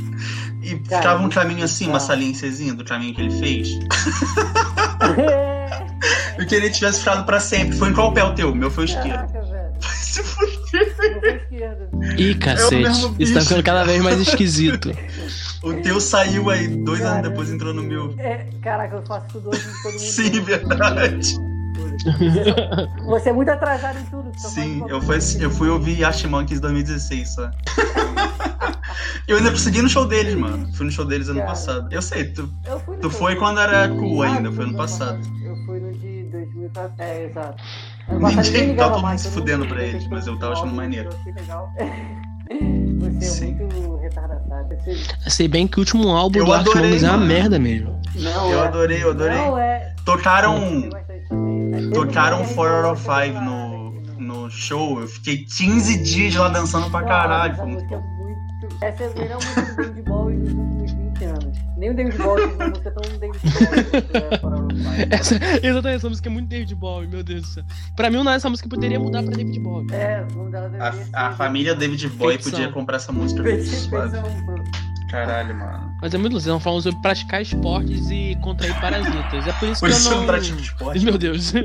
[0.61, 3.69] E Cara, ficava um caminho assim, uma saliênciazinha do caminho que ele fez.
[5.17, 5.69] É.
[6.35, 7.77] Queria que ele tivesse ficado pra sempre.
[7.77, 8.51] Foi em qual pé o teu?
[8.51, 9.09] O meu foi o esquerdo.
[9.11, 9.69] Caraca, velho.
[9.99, 11.47] Se fuder.
[12.17, 12.75] Ih, cacete.
[12.83, 14.91] mesmo Isso tá ficando cada vez mais esquisito.
[15.63, 18.13] O teu saiu aí, dois Cara, anos depois entrou no meu.
[18.17, 19.99] É, caraca, eu faço tudo hoje todo mundo.
[19.99, 21.33] Sim, verdade.
[21.33, 21.45] Você-
[23.05, 24.31] Você é muito atrasado em tudo.
[24.37, 27.51] Sim, eu, fui, eu fui ouvir Yashi Monkeys 2016 só.
[29.27, 30.67] Eu ainda consegui no show deles, mano.
[30.73, 31.49] Fui no show deles ano Cara.
[31.51, 31.87] passado.
[31.93, 35.19] Eu sei, tu, Eu tu foi quando era cool ainda, foi ano no passado.
[35.43, 36.93] Eu fui no de 2014.
[36.99, 37.63] É, exato.
[38.09, 41.09] Ninguém- ninguém tá todo mundo se fudendo pra eles, mas eu tava achando maneiro.
[41.11, 41.69] Eu achei legal.
[42.49, 43.53] Você é Sim.
[43.55, 44.43] muito retardado.
[44.83, 47.99] Você- Sei bem que o último álbum Eu do adorei, Monkeys é uma merda mesmo.
[48.15, 49.37] Não, Eu é- adorei, eu adorei.
[49.37, 49.93] Não, é.
[50.03, 50.89] Tocaram.
[50.89, 54.99] Teve Tocaram um 4 out of que 5 eu no, no show.
[54.99, 57.53] Eu fiquei 15 dias lá dançando pra Não, caralho.
[57.53, 58.03] Essa Foi muito é bom.
[58.17, 58.83] muito.
[58.83, 59.39] Essa é a melhor
[61.79, 64.69] Nem o David Bowie uma música tão David Bowie
[64.99, 65.15] é.
[65.15, 67.63] Essa, exatamente, essa música é muito David Bowie, meu Deus do céu.
[67.95, 69.87] Pra mim, o nome dessa música poderia mudar pra David Bowie.
[69.93, 71.15] É, o nome dela deveria ser.
[71.15, 73.41] A, a família David Bowie podia comprar essa música.
[75.09, 75.88] Caralho, mano.
[76.01, 79.47] Mas é muito louco, vocês estão falando sobre praticar esportes e contrair parasitas.
[79.47, 80.25] É por isso Por que isso eu eu não...
[80.27, 81.05] pratico esporte.
[81.05, 81.53] Meu Deus.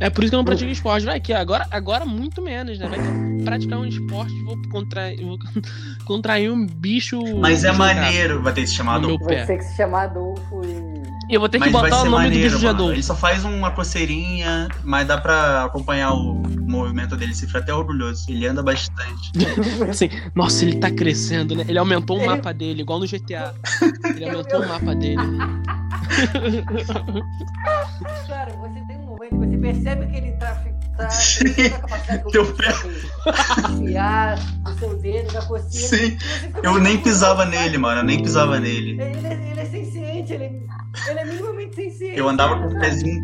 [0.00, 1.04] É por isso que eu não pratico esporte.
[1.04, 2.88] Vai que agora, agora muito menos, né?
[2.88, 5.38] Vai que eu praticar um esporte vou contrair, vou
[6.06, 7.20] contrair um bicho.
[7.36, 9.24] Mas é maneiro, vai ter que se meu Adolfo.
[9.24, 10.93] Vai ter que se chamar Adolfo e.
[11.28, 12.68] E eu vou ter que Mas vai botar o nome do maneiro, bicho mano.
[12.76, 12.92] Adolfo.
[12.92, 16.34] Ele só faz uma coceirinha, mas dá pra acompanhar o
[16.66, 17.34] movimento dele.
[17.34, 18.26] Você fica até orgulhoso.
[18.28, 19.32] Ele anda bastante.
[19.88, 21.64] Assim, nossa, ele tá crescendo, né?
[21.66, 23.54] Ele aumentou o mapa dele, igual no GTA.
[24.14, 25.16] Ele aumentou o mapa dele.
[28.28, 30.62] Cara, você tem um momento que você percebe que ele tá.
[30.96, 31.52] tá Sim.
[31.54, 32.74] tem toda a capacidade que Teu pé.
[33.72, 35.88] Enfiar o seu dedo na coceira.
[35.88, 36.18] Sim.
[36.62, 38.00] Eu nem pisava nele, mano.
[38.00, 39.00] Eu nem pisava nele.
[39.00, 39.64] Ele, é- ele é
[40.18, 40.62] ele,
[41.08, 42.18] ele é minimamente senciente.
[42.18, 43.22] Eu andava com o pezinho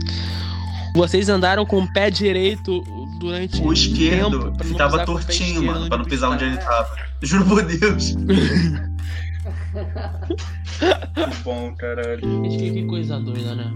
[0.94, 2.82] Vocês andaram com o pé direito
[3.18, 6.56] durante o um esquerdo tempo pra não ficava tortinho, mano, pra não pisar onde ele
[6.56, 6.96] tava.
[7.22, 8.14] Juro por Deus.
[9.72, 12.20] que bom, caralho.
[12.20, 13.72] Gente, que, que coisa doida, né?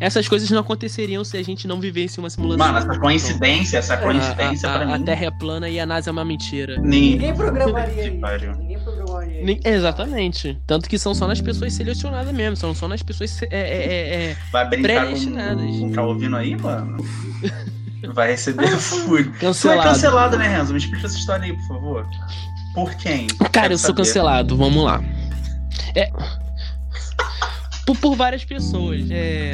[0.00, 2.66] Essas coisas não aconteceriam se a gente não vivesse uma simulação.
[2.66, 5.04] Mano, essa coincidência, essa A- coincidência a, a, pra a mim.
[5.04, 6.76] Terra é plana e a NASA é uma mentira.
[6.80, 7.12] Nem...
[7.12, 8.56] Ninguém programaria isso.
[8.58, 9.68] Ninguém programaria Nem- isso.
[9.68, 10.58] exatamente.
[10.66, 12.56] Tanto que são só nas pessoas selecionadas mesmo.
[12.56, 13.42] São só nas pessoas.
[13.42, 15.64] É, é, é, é, Vai brincar Predestinadas.
[15.64, 16.96] com, com tá ouvindo aí, mano?
[18.14, 19.24] Vai receber fúria.
[19.24, 19.82] Tu é cancelado.
[19.88, 20.72] cancelado, né, Renzo?
[20.72, 22.06] Me explica essa história aí, por favor.
[22.72, 23.26] Por quem?
[23.26, 23.96] Cara, Quero eu sou saber.
[23.98, 24.56] cancelado.
[24.56, 25.02] Vamos lá.
[25.94, 26.10] É.
[27.86, 29.10] Por, por várias pessoas.
[29.10, 29.52] É.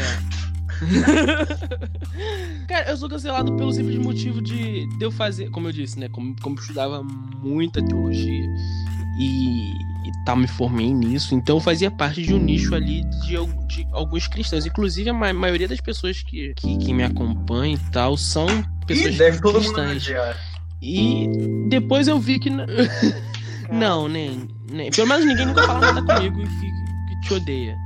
[2.69, 6.09] Cara, eu sou cancelado pelo simples motivo de, de eu fazer, como eu disse, né?
[6.09, 8.47] Como, como eu estudava muita teologia
[9.19, 9.73] e
[10.05, 11.35] e tal, me formei nisso.
[11.35, 14.67] Então eu fazia parte de um nicho ali de, de alguns cristãos.
[14.67, 18.47] Inclusive, a ma maioria das pessoas que, que, que, me acompanham e tal são
[18.87, 20.07] pessoas Ih, deve todo cristãs.
[20.83, 21.27] E
[21.69, 22.51] depois eu vi que.
[23.73, 24.91] não, nem, nem.
[24.91, 27.77] Pelo menos ninguém nunca fala nada comigo e que, que te odeia.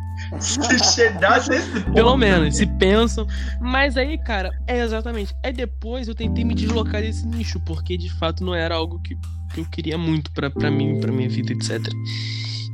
[0.41, 1.93] Se chegasse esse ponto.
[1.93, 3.27] Pelo menos, se pensam.
[3.61, 5.35] Mas aí, cara, é exatamente.
[5.45, 9.17] Aí depois eu tentei me deslocar desse nicho, porque de fato não era algo que,
[9.55, 11.81] que eu queria muito pra, pra mim, pra minha vida, etc.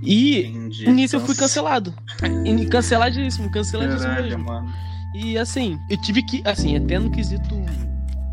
[0.03, 0.91] E Entendi.
[0.91, 1.95] nisso eu fui cancelado.
[2.47, 4.45] E canceladíssimo, canceladíssimo Caralho, mesmo.
[4.45, 4.73] mano.
[5.15, 7.55] E assim, eu tive que, assim, até no quesito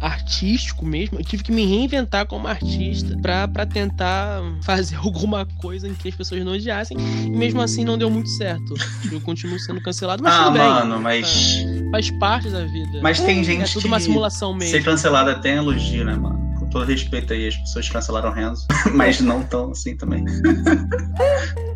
[0.02, 5.88] artístico mesmo, eu tive que me reinventar como artista pra, pra tentar fazer alguma coisa
[5.88, 6.98] em que as pessoas não odiassem.
[6.98, 8.74] E mesmo assim não deu muito certo.
[9.12, 10.62] Eu continuo sendo cancelado, mas ah, tudo bem.
[10.62, 11.64] mano, mas.
[11.92, 13.00] Faz parte da vida.
[13.02, 14.72] Mas tem gente é tudo que uma simulação mesmo.
[14.72, 16.40] ser cancelado até é elogio, né, mano?
[16.60, 18.66] Com todo respeito aí, as pessoas cancelaram Renzo.
[18.94, 20.26] mas não tão assim também.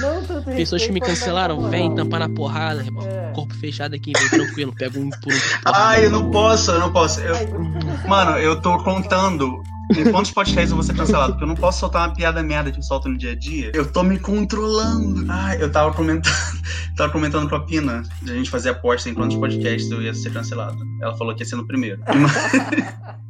[0.00, 3.06] Não tanto Pessoas que me cancelaram, vem tampar na porrada, irmão.
[3.06, 3.32] É.
[3.32, 5.36] Corpo fechado aqui, vem tranquilo, pega um por um.
[5.64, 7.20] Ai, eu não posso, eu não posso.
[7.20, 9.62] Eu- tô Mano, eu tô contando
[9.96, 12.70] em quantos podcasts eu vou ser cancelado, porque eu não posso soltar uma piada merda
[12.70, 13.70] que eu solto no dia a dia.
[13.74, 15.24] Eu tô me controlando.
[15.30, 16.34] Ai, eu tava comentando,
[16.96, 20.12] tava comentando com a Pina, de a gente fazer aposta em quantos podcasts eu ia
[20.14, 20.78] ser cancelado.
[21.00, 22.00] Ela falou que ia ser no primeiro.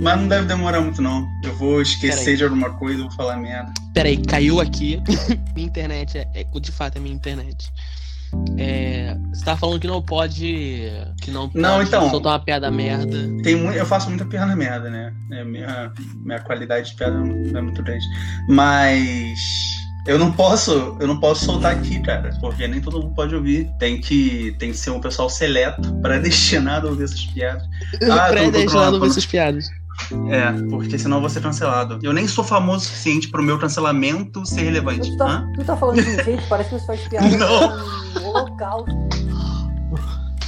[0.00, 1.28] Mas não deve demorar muito, não.
[1.44, 3.72] Eu vou esquecer de alguma coisa vou falar merda.
[3.94, 5.00] Peraí, caiu aqui.
[5.54, 7.70] minha internet é, é- De fato, é minha internet.
[8.56, 10.90] É, você tava falando que não pode.
[11.20, 12.08] Que não pode Não, então.
[12.10, 13.28] soltar uma piada merda.
[13.42, 15.12] Tem muito, eu faço muita piada merda, né?
[15.30, 15.92] É, minha,
[16.24, 18.04] minha qualidade de piada não é muito grande.
[18.48, 19.38] Mas
[20.06, 23.70] eu não posso, eu não posso soltar aqui, cara, porque nem todo mundo pode ouvir.
[23.78, 27.62] Tem que, tem que ser um pessoal seleto para destinado a ouvir essas piadas.
[28.10, 29.06] Ah, Predestinado a pronto.
[29.06, 29.68] essas piadas.
[30.30, 31.98] É, porque senão eu vou ser cancelado.
[32.02, 35.10] Eu nem sou famoso o suficiente pro meu cancelamento ser relevante.
[35.10, 35.52] Tu tá, Hã?
[35.54, 37.78] tu tá falando de um jeito, parece que você faz piada Não.
[38.14, 38.90] com o holocausto.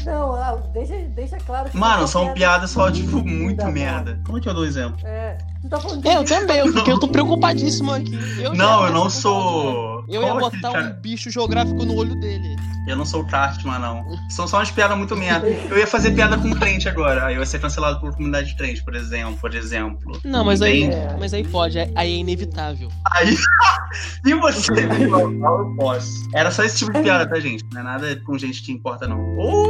[0.05, 1.76] Não, ah, deixa, deixa claro que.
[1.76, 4.20] Mano, são piada piadas só, tipo, muito merda.
[4.24, 4.98] Como é que eu dou exemplo?
[5.05, 8.18] É, tu tá falando de É, eu também, porque eu tô preocupadíssimo aqui.
[8.40, 10.05] Eu Não, eu não sou.
[10.09, 10.86] Eu ia Qual botar cara?
[10.86, 12.57] um bicho geográfico no olho dele.
[12.86, 14.05] Eu não sou o Cartman, não.
[14.28, 15.46] São só umas piadas muito merda.
[15.46, 17.26] Eu ia fazer piada com crente agora.
[17.26, 19.38] Aí eu ia ser cancelado por comunidade de crente, por exemplo.
[19.40, 20.20] Por exemplo.
[20.22, 21.16] Não, mas aí, É.
[21.18, 22.90] mas aí pode, aí é inevitável.
[23.11, 23.34] Aí.
[24.26, 24.70] e você?
[25.09, 26.28] Não, eu posso.
[26.34, 27.64] Era só esse tipo de piada, tá, gente?
[27.72, 29.18] Não é nada com gente que importa, não.
[29.38, 29.63] Oh,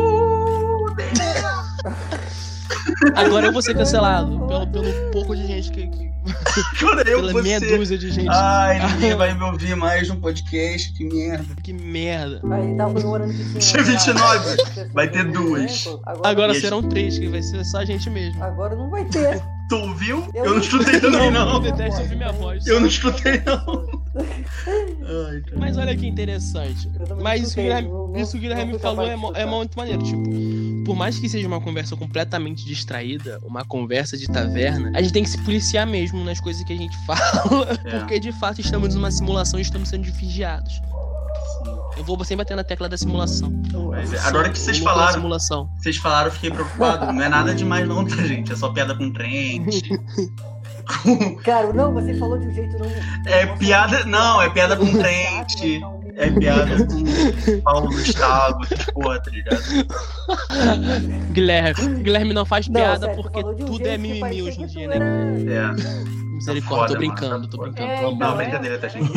[3.15, 5.87] Agora eu vou ser cancelado pelo, pelo pouco de gente que.
[5.89, 6.11] que
[6.81, 8.29] Quando eu pela vou meia ser- dúzia de gente.
[8.31, 11.55] Ai, ninguém vai me ouvir mais no podcast, que merda.
[11.63, 12.41] Que merda.
[12.55, 13.61] Aí tava comemorando que tinha.
[13.61, 15.89] Tinha 29, pessoas vai ter duas.
[16.23, 18.43] Agora E a serão três, que vai ser só a gente mesmo.
[18.43, 19.43] Agora não vai ter.
[19.69, 20.19] Tu ouviu?
[20.35, 21.61] Eu Eu não não- escutei também, eu não.
[21.61, 22.67] detesto ouvir minha voz.
[22.67, 23.93] Eu não escutei, não.
[24.17, 25.43] Ai.
[25.57, 26.89] Mas olha que interessante.
[27.21, 30.03] Mas isso que Guilherme, não- isso que o Guilherme falou é, é muito maneiro.
[30.03, 30.23] Tipo,
[30.85, 35.23] por mais que seja uma conversa completamente distraída, uma conversa de taverna, a gente tem
[35.23, 37.79] que se policiar mesmo nas coisas que a gente fala.
[37.85, 37.99] É.
[37.99, 40.81] Porque de fato estamos numa simulação e estamos sendo vigiados.
[41.97, 43.53] Eu vou sempre bater na tecla da simulação.
[43.91, 45.71] Mas é, agora que vocês falaram, simulação.
[45.79, 47.12] vocês falaram, eu fiquei preocupado.
[47.12, 48.53] Não é nada demais, não, tá, gente?
[48.53, 49.89] É só piada com crente.
[50.87, 52.87] com- Cara, não, você falou de um jeito não.
[53.26, 54.05] É Nossa, piada.
[54.05, 55.74] Não, é piada com crente.
[55.74, 59.62] ficar um É piada com Paulo Gustavo, essas porra, tá ligado?
[61.32, 64.89] Guilherme, Guilherme não faz Não, piada sério, porque um tudo é mimimi hoje em dia,
[64.89, 64.97] né?
[65.49, 66.24] É.
[66.35, 67.91] Misericórdia, tô brincando, mano, tô tá brincando.
[67.91, 68.35] É, Não, Deus.
[68.37, 69.11] brincadeira, tá, gente?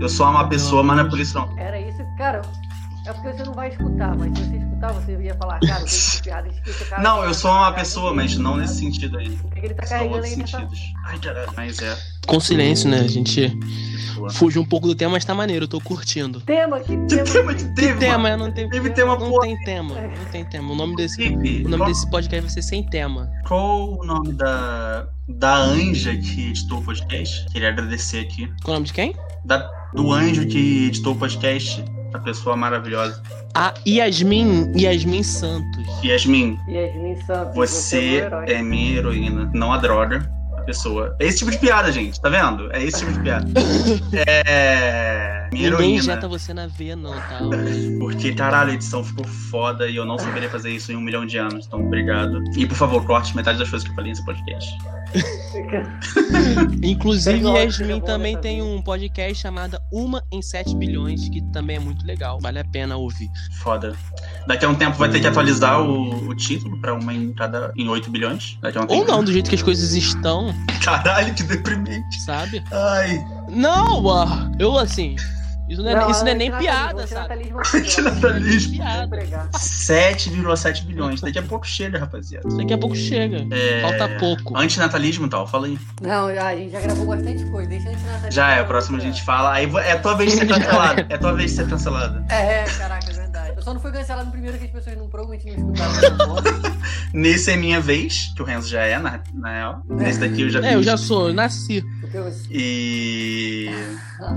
[0.00, 1.58] Eu sou uma pessoa, mas não é por isso, não.
[1.58, 2.42] Era isso, cara.
[3.06, 5.86] É porque você não vai escutar, mas se você escutar, você ia falar, cara, eu
[5.86, 7.02] tenho piadas que esse cara.
[7.02, 9.28] Não, eu sou uma pessoa, mas não nesse sentido aí.
[9.44, 10.58] O que que ele tá São carregando aí nessa.
[10.58, 10.80] sentidos.
[11.06, 11.52] Ai, caralho.
[11.54, 11.96] Mas é.
[12.26, 13.00] Com silêncio, né?
[13.00, 16.40] A gente que fugiu um pouco do tema, mas tá maneiro, eu tô curtindo.
[16.40, 17.24] Tema, que Que tema?
[17.30, 17.98] tema que teve?
[17.98, 18.46] Tema, mano?
[18.46, 20.72] não tem, Teve tema, não tem tema, não tem tema.
[20.72, 23.30] O nome desse, Felipe, o nome qual, desse podcast vai ser sem tema.
[23.46, 27.44] qual o nome da, da anja que editou o podcast?
[27.52, 28.46] Queria agradecer aqui.
[28.62, 29.14] Qual o nome de quem?
[29.44, 29.58] Da,
[29.92, 31.84] do anjo que editou o podcast.
[32.14, 33.20] A pessoa maravilhosa.
[33.54, 35.84] A Yasmin, Yasmin Santos.
[36.04, 37.54] Yasmin, Yasmin Santos.
[37.56, 38.44] você é o herói.
[38.52, 40.30] é minha heroína, não a droga.
[40.56, 41.16] A pessoa.
[41.18, 42.72] É esse tipo de piada, gente, tá vendo?
[42.72, 43.46] É esse tipo de piada.
[44.28, 45.33] É.
[45.54, 45.98] Minha Ninguém heroína.
[46.02, 47.38] injeta você na veia, não, tá?
[48.00, 51.24] Porque, caralho, a edição ficou foda e eu não saberia fazer isso em um milhão
[51.24, 51.66] de anos.
[51.66, 52.42] Então, obrigado.
[52.56, 54.76] E, por favor, corte metade das coisas que eu falei nesse podcast.
[56.82, 61.76] Inclusive, Yasmin fica bom também tem um podcast chamado Uma em 7 bilhões, que também
[61.76, 62.40] é muito legal.
[62.40, 63.30] Vale a pena ouvir.
[63.62, 63.94] Foda.
[64.48, 67.72] Daqui a um tempo vai ter que atualizar o, o título pra uma em cada.
[67.76, 68.58] em 8 bilhões.
[68.60, 69.00] Daqui a um tempo.
[69.00, 70.52] Ou não, do jeito que as coisas estão,
[70.82, 72.20] Caralho, que deprimente.
[72.22, 72.60] sabe?
[72.72, 73.24] Ai.
[73.48, 75.14] Não, ah, eu assim.
[75.68, 77.78] Isso não é, isso não é nem piada, antinatalismo, sabe?
[77.78, 78.84] Antinatalismo.
[78.84, 79.48] Vou pregar.
[79.50, 81.20] 7,7 bilhões.
[81.20, 82.48] Daqui a pouco chega, rapaziada.
[82.56, 83.46] Daqui a pouco chega.
[83.50, 83.80] É...
[83.80, 84.56] Falta pouco.
[84.56, 85.78] Antinatalismo e tal, fala aí.
[86.00, 87.68] Não, a gente já gravou bastante coisa.
[87.68, 88.32] Deixa antinatalismo.
[88.32, 89.52] Já é, o próximo a gente fala.
[89.52, 91.06] Aí é tua vez de ser cancelado.
[91.08, 92.24] É tua vez de ser cancelado.
[92.32, 93.23] É, caraca, é.
[93.23, 93.23] Eu
[93.64, 96.42] só não fui cancelado no primeiro que as pessoas não, provavelmente não escutaram porra.
[97.14, 99.82] Nesse é minha vez, que o Renzo já é, na, real.
[99.88, 101.82] Nesse daqui eu já É, eu já sou, eu nasci.
[102.00, 102.32] Porque eu.
[102.50, 103.70] E.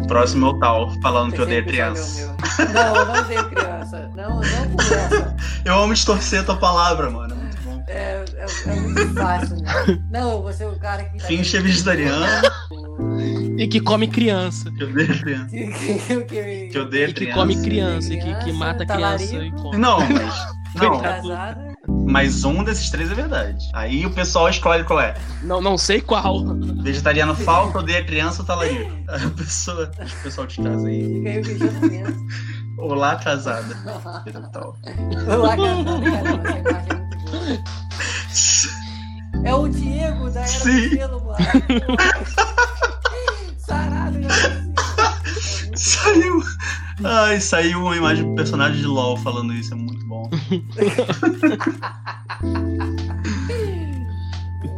[0.08, 2.22] Próximo é o Tal, falando que eu odeio criança.
[2.22, 2.74] é meu.
[2.74, 4.12] Não, eu não odeio criança.
[4.16, 5.36] Não, não começa.
[5.66, 7.34] Eu amo distorcer a tua palavra, mano.
[7.34, 7.84] É muito bom.
[7.88, 10.04] É, é, é muito fácil, né?
[10.10, 11.18] Não, você é o cara que.
[11.18, 12.26] tá Finge vegetariano,
[13.58, 14.72] E que come criança.
[14.72, 15.48] que eu odeio criança.
[15.50, 17.40] Que, que, que, Que eu odeio E que criança.
[17.40, 18.14] come criança.
[18.14, 19.30] E que, que mata talarico.
[19.30, 19.78] criança e come.
[19.78, 20.58] Não, mas.
[20.76, 21.00] Não.
[21.00, 21.74] Casada.
[21.88, 23.58] mas um desses três é verdade.
[23.74, 25.16] Aí o pessoal escolhe qual é.
[25.42, 26.44] Não, não sei qual.
[26.84, 28.92] Vegetariano falta, odeia criança ou talarico.
[29.10, 29.90] Aí a pessoa.
[30.20, 31.14] O pessoal de casa aí.
[31.16, 32.18] Fica aí o questionamento.
[32.78, 33.76] Olá, casada.
[34.54, 34.78] Tal.
[35.36, 36.14] Olá, imagem
[39.44, 39.50] é.
[39.50, 40.90] É o Diego da Era Sim.
[40.90, 41.38] do Gelo, mano.
[43.68, 44.18] Sarado?
[45.76, 46.42] Saiu.
[47.04, 50.28] Ai, saiu uma imagem do personagem de LOL falando isso, é muito bom.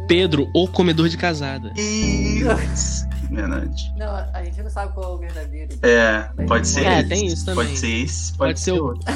[0.06, 1.72] Pedro, o comedor de casada.
[1.76, 3.08] Isso.
[3.30, 3.92] Verdade.
[3.96, 5.78] Não, a gente não sabe qual é o verdadeiro.
[5.82, 7.08] É, pode ser É, esse.
[7.08, 7.64] tem isso também.
[7.66, 9.12] Pode ser esse, pode, Pode ser ser o- outro.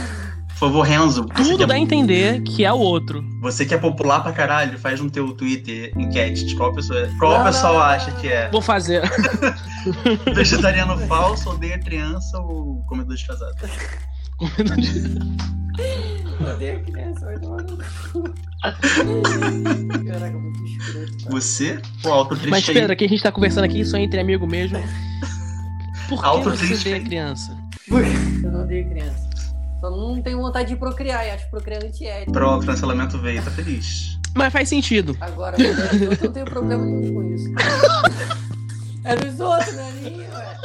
[0.55, 3.22] Por favor, Renzo, Tudo que, dá a é, entender que é o outro.
[3.40, 7.38] você que é popular pra caralho, faz no teu Twitter enquete de qual pessoa, qual
[7.38, 9.02] Não, pessoal não, não, acha que é Vou fazer.
[10.34, 13.55] vegetariano falso, odeia criança ou comedor de casado.
[14.38, 15.44] Comedor de-
[16.55, 18.34] Odeio criança, vai tomar no cu.
[20.07, 21.30] Caraca, muito escroto.
[21.30, 21.80] Você?
[22.05, 22.74] Alto triste Mas aí.
[22.74, 24.78] Pedro, aqui a gente tá conversando aqui só entre amigo mesmo.
[26.09, 27.57] Por que Alto você odeia criança?
[27.90, 29.34] Eu não odeio criança.
[29.85, 32.32] Só não tenho vontade de procriar e acho procriar antiético.
[32.32, 34.18] Pronto, cancelamento veio, tá feliz.
[34.35, 35.14] Mas faz sentido.
[35.20, 35.74] Agora, eu
[36.22, 37.45] não tenho problema nenhum com isso.
[39.07, 40.57] É dos outros, não é.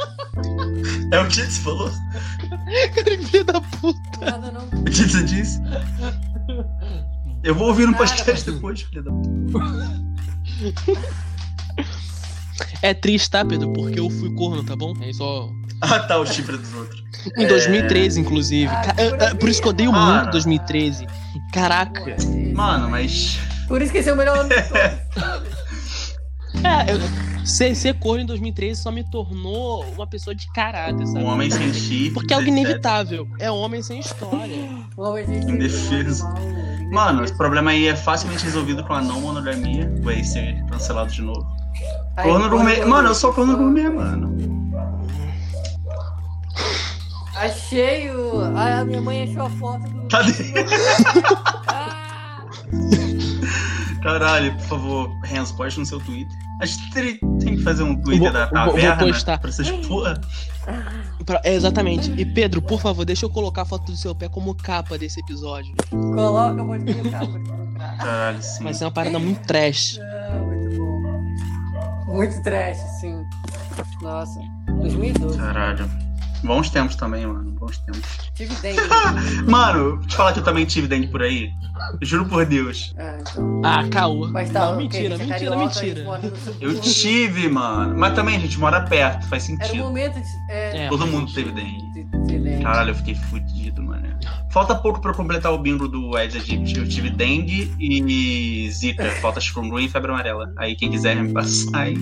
[1.12, 1.90] É o que você falou?
[2.94, 4.00] Cara, filho da puta.
[4.22, 4.64] Nada não.
[4.80, 5.60] O que você disse?
[7.44, 10.00] Eu vou ouvir no Nada, podcast mas- depois, filha da puta.
[12.80, 13.70] É triste, tá, Pedro?
[13.74, 14.94] Porque eu fui corno, tá bom?
[15.02, 15.50] É só.
[15.92, 17.02] Ah, tá, o chifre dos outros.
[17.38, 17.48] Em É.
[17.48, 18.70] 2013, inclusive.
[18.70, 20.30] Ah, é- é por isso que eu odeio Ah, muito não.
[20.32, 21.06] 2013.
[21.52, 22.16] Caraca.
[22.54, 23.38] Mano, mas.
[23.66, 24.48] Por isso que esse é o melhor ano.
[26.64, 31.20] É, eu- ser, ser corno em 2013 só me tornou uma pessoa de caráter, sabe?
[31.24, 32.10] Um homem sem chifre.
[32.10, 33.26] Porque é algo inevitável.
[33.38, 34.68] É homem sem história.
[34.96, 36.24] Vamos ver se Indefeso.
[36.92, 39.90] Mano, esse problema aí é facilmente resolvido com a não monogamia.
[40.02, 41.46] Vai ser cancelado de novo.
[42.16, 42.84] Aí, Corno gourmet.
[42.84, 44.59] Mano, eu sou corno gourmet, mano.
[47.36, 48.40] Achei o.
[48.56, 50.08] Ah, a minha mãe achou a foto do.
[50.08, 50.32] Cadê?
[51.68, 52.42] Ah!
[54.02, 56.34] Caralho, por favor, Renzo, poste no seu Twitter.
[56.60, 56.90] A gente
[57.40, 59.38] tem que fazer um Twitter Vou- da vou- vou taverna postar.
[59.38, 60.20] pra essas porra.
[61.24, 62.10] Pra- é, exatamente.
[62.12, 65.20] E Pedro, por favor, deixa eu colocar a foto do seu pé como capa desse
[65.20, 65.74] episódio.
[65.90, 67.26] Coloca, pode colocar.
[67.98, 68.64] Caralho, sim.
[68.64, 69.98] Vai ser uma parada muito trash.
[70.02, 72.14] Ah, muito bom.
[72.14, 73.22] Muito trash, sim.
[74.02, 74.40] Nossa.
[74.80, 75.38] 2012.
[75.38, 75.88] Caralho.
[76.42, 77.50] Bons tempos também, mano.
[77.52, 78.02] Bons tempos.
[78.34, 78.80] Tive dengue.
[79.46, 81.50] Mano, te falar que eu também tive dengue por aí.
[82.00, 82.94] Juro por Deus.
[82.98, 83.62] Ah, então.
[83.64, 84.28] Ah, caô.
[84.28, 86.56] Mas tá, Não, mentira, gente é mentira, carioca, gente mentira.
[86.60, 87.98] Eu tive, mano.
[87.98, 89.84] Mas também a gente mora perto, faz Era o sentido.
[89.84, 90.26] momento de.
[90.52, 91.52] É, É, Todo mundo sentido.
[91.54, 92.26] teve dengue.
[92.26, 92.62] de dengue.
[92.62, 94.08] Caralho, eu fiquei fudido, mano.
[94.50, 96.78] Falta pouco pra eu completar o bingo do Ed Egypt.
[96.78, 99.04] Eu tive dengue e zika.
[99.20, 100.52] Falta chikungunya e febre amarela.
[100.56, 101.96] Aí quem quiser me passar aí,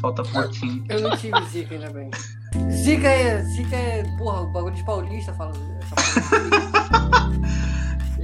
[0.00, 0.84] falta pouquinho.
[0.88, 2.10] Eu não tive Zika, ainda bem.
[2.70, 3.42] Zika é.
[3.42, 4.04] Zika é.
[4.18, 5.52] Porra, o bagulho de paulista fala.
[5.82, 7.32] Essa porra.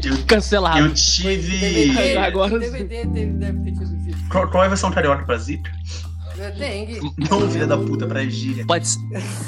[0.05, 0.79] Eu, Cancelado.
[0.79, 1.59] eu tive...
[1.59, 2.17] DVD.
[2.19, 4.19] Agora DVD deve, deve ter tido Zika.
[4.31, 5.73] Qual, qual é a versão carioca pra zika?
[6.39, 7.01] É dengue.
[7.29, 8.65] Não, filha da puta, pra gíria.
[8.65, 8.87] Pode,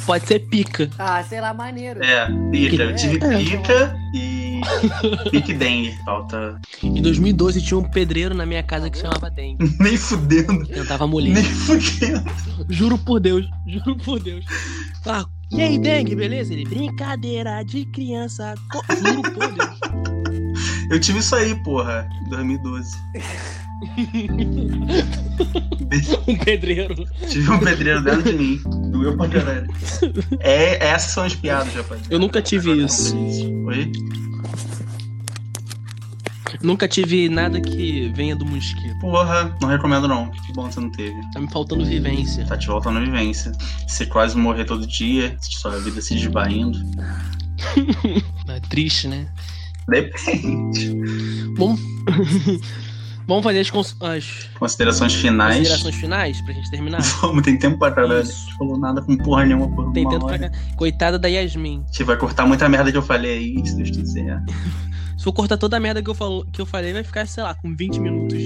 [0.04, 0.90] pode ser pica.
[0.98, 2.02] Ah, sei lá, maneiro.
[2.02, 2.82] É, pica.
[2.82, 3.38] Eu tive É.
[3.38, 4.39] pica e...
[5.30, 5.96] Pique dengue.
[6.04, 6.60] Falta...
[6.82, 9.74] Em 2012 tinha um pedreiro na minha casa que chamava Dengue.
[9.80, 10.66] Nem fudendo.
[10.66, 11.34] Tentava mulher.
[11.34, 12.24] Nem fudendo.
[12.68, 14.44] Juro por Deus, juro por Deus.
[15.06, 16.52] Ah, e aí, Dengue, beleza?
[16.52, 18.54] Ele, brincadeira de criança.
[18.98, 20.20] Juro por Deus.
[20.90, 22.96] Eu tive isso aí, porra, em 2012.
[26.28, 26.94] Um pedreiro.
[27.28, 28.60] Tive um pedreiro dentro de mim.
[28.90, 29.66] Doeu pra caralho.
[30.38, 32.02] É, essas são as piadas, rapaz.
[32.08, 33.16] Eu nunca tive Agora isso.
[33.66, 33.92] Oi?
[36.62, 38.98] Nunca tive nada que venha do mosquito.
[39.00, 40.30] Porra, não recomendo não.
[40.30, 41.16] Que bom que você não teve.
[41.32, 42.44] Tá me faltando vivência.
[42.44, 43.52] Tá te voltando a vivência.
[43.86, 46.78] Você quase morrer todo dia, sua vida se desbaindo.
[48.48, 49.28] É triste, né?
[49.88, 50.92] Depende.
[51.56, 51.76] Bom.
[53.30, 55.56] Vamos fazer as, cons- as Considerações finais.
[55.58, 57.00] considerações finais pra gente terminar?
[57.22, 58.18] Vamos, tem tempo pra caralho.
[58.18, 60.50] A gente falou nada com porra nenhuma por Tem uma tanto pra hora.
[60.50, 60.58] cá.
[60.76, 61.84] Coitada da Yasmin.
[61.86, 64.42] Gente vai cortar muita merda que eu falei aí, se Deus quiser.
[65.16, 67.42] Se eu cortar toda a merda que eu, falo, que eu falei, vai ficar, sei
[67.42, 68.38] lá, com 20 minutos.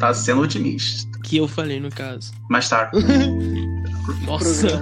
[0.00, 1.06] Tá sendo otimista.
[1.22, 2.32] Que eu falei, no caso.
[2.48, 2.90] Mas tá.
[4.24, 4.80] Nossa.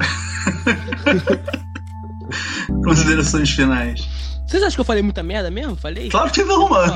[2.85, 4.09] Considerações finais.
[4.47, 5.75] Vocês acham que eu falei muita merda mesmo?
[5.75, 6.09] Falei?
[6.11, 6.93] Claro que não, mano.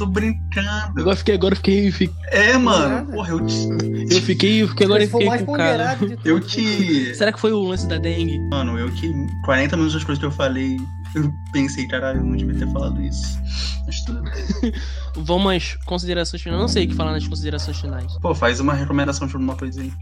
[0.00, 0.98] Tô brincando.
[0.98, 2.88] Agora eu fiquei, agora fiquei, fi- É, mano.
[2.88, 3.12] Nada.
[3.12, 3.68] Porra, eu te.
[4.14, 5.98] eu fiquei, eu fiquei agora eu fiquei com o cara.
[6.24, 7.12] Eu te.
[7.14, 8.38] Será que foi o lance da dengue?
[8.50, 9.12] Mano, eu que.
[9.44, 10.78] 40 minutos das coisas que eu falei,
[11.14, 13.38] eu pensei, caralho, eu não devia ter falado isso.
[13.86, 14.72] Mas tudo bem.
[15.16, 16.58] Vamos às considerações finais.
[16.58, 18.06] Eu não sei o que falar nas considerações finais.
[18.22, 19.92] Pô, faz uma recomendação de alguma coisa aí.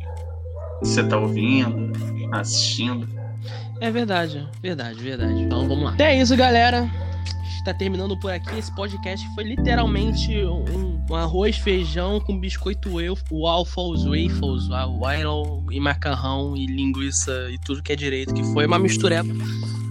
[0.81, 1.91] Você tá ouvindo,
[2.33, 3.09] assistindo.
[3.81, 5.41] É verdade, verdade, verdade.
[5.43, 5.97] Então vamos lá.
[5.99, 6.89] É isso, galera.
[7.69, 8.59] Está terminando por aqui.
[8.59, 15.67] Esse podcast foi literalmente um, um arroz, feijão com biscoito waff- waffles, waffles, wa- waffle
[15.71, 19.29] e macarrão e linguiça e tudo que é direito, que foi uma mistureba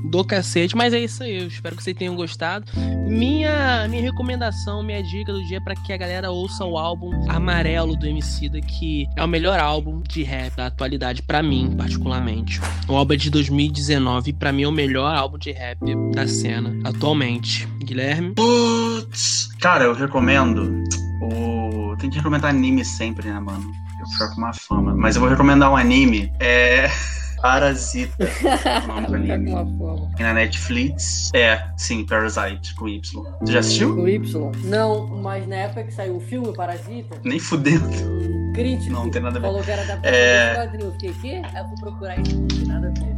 [0.07, 0.75] do cacete.
[0.75, 1.41] Mas é isso aí.
[1.41, 2.65] Eu espero que vocês tenham gostado.
[3.07, 7.11] Minha, minha recomendação, minha dica do dia é para que a galera ouça o álbum
[7.29, 12.59] Amarelo do Emicida, que é o melhor álbum de rap da atualidade pra mim, particularmente.
[12.87, 15.79] O álbum é de 2019 e pra mim é o melhor álbum de rap
[16.13, 17.67] da cena atualmente.
[17.79, 18.33] Guilherme?
[18.33, 19.47] Putz.
[19.59, 20.83] Cara, eu recomendo
[21.21, 21.95] o.
[21.97, 23.71] Tem que recomendar anime sempre, né, mano?
[23.99, 24.95] Eu fico com uma fama.
[24.95, 26.31] Mas eu vou recomendar um anime.
[26.39, 26.89] É.
[27.41, 28.23] Parasita.
[28.23, 29.77] é o nome do Tá anime.
[29.77, 30.07] fome.
[30.19, 31.29] E na Netflix.
[31.33, 33.01] É, sim, Parasite, com Y.
[33.45, 33.95] Tu já assistiu?
[33.95, 34.51] Com Y.
[34.65, 37.85] Não, mas na época que saiu o filme Parasita, Nem fudendo.
[37.87, 39.47] um crítico Não, não tem nada a ver.
[39.47, 40.55] falou que era adaptação É.
[40.55, 40.85] quadrinho.
[40.85, 41.41] Eu fiquei, quê?
[41.53, 43.15] Aí eu fui procurar isso, não tem nada a ver.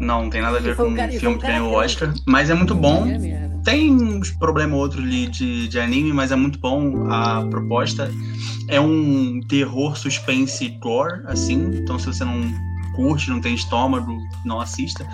[0.00, 1.70] Não, não tem nada a ver com um o e filme que um ganhou o
[1.78, 2.12] que- Oscar.
[2.26, 3.06] Mas é muito bom.
[3.06, 3.44] É.
[3.64, 8.10] Tem uns problema ou outro ali de, de anime, mas é muito bom a proposta.
[8.68, 11.70] É um terror, suspense, gore, assim.
[11.74, 12.42] Então, se você não
[12.94, 15.06] curte, não tem estômago, não assista.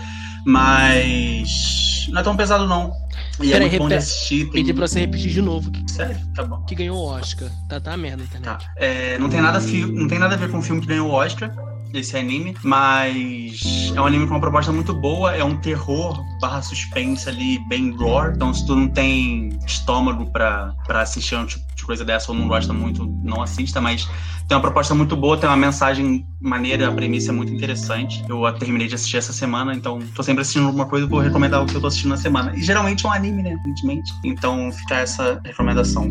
[0.45, 2.93] Mas não é tão pesado, não.
[3.41, 4.45] E é Peraí, muito bom de assistir.
[4.45, 4.53] Tem...
[4.53, 6.17] Pedi pra você repetir de novo que, Sério?
[6.35, 6.63] Tá bom.
[6.65, 7.49] que ganhou o Oscar.
[7.69, 8.65] Tá, tá merda a internet.
[8.65, 8.73] Tá.
[8.77, 11.09] É, não, tem nada fi- não tem nada a ver com o filme que ganhou
[11.09, 11.51] o Oscar,
[11.95, 16.63] esse anime, mas é um anime com uma proposta muito boa, é um terror barra
[16.63, 18.35] suspense ali, bem gore.
[18.35, 22.47] Então se tu não tem estômago pra, pra assistir um tipo coisa dessa ou não
[22.47, 24.09] gosta muito, não assista, mas
[24.47, 28.25] tem uma proposta muito boa, tem uma mensagem maneira, a premissa é muito interessante.
[28.29, 31.67] Eu terminei de assistir essa semana, então tô sempre assistindo alguma coisa, vou recomendar o
[31.67, 32.53] que eu tô assistindo na semana.
[32.55, 33.51] E geralmente é um anime, né?
[33.55, 34.13] Evidentemente.
[34.25, 36.09] Então fica essa recomendação.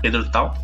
[0.00, 0.54] Pedro Tal?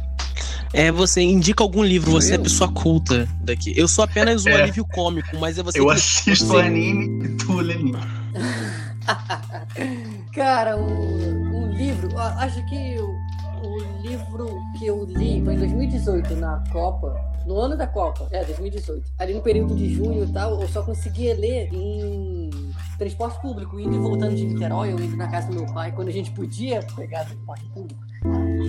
[0.72, 3.74] É, você indica algum livro, você é pessoa culta daqui.
[3.76, 4.62] Eu sou apenas um É.
[4.62, 5.92] alívio cômico, mas é você Eu que...
[5.92, 8.01] assisto você- anime e tu lê livro.
[10.34, 13.14] Cara, um, um livro, acho que o,
[14.01, 14.48] livro
[14.78, 17.14] que eu li foi em 2018, na Copa,
[17.46, 19.12] no ano da Copa, é, 2018.
[19.18, 22.51] Ali no período de junho e tal, eu só conseguia ler em
[22.98, 26.09] transporte público, indo e voltando de Niterói, ou indo na casa do meu pai, quando
[26.09, 28.01] a gente podia pegar transporte público.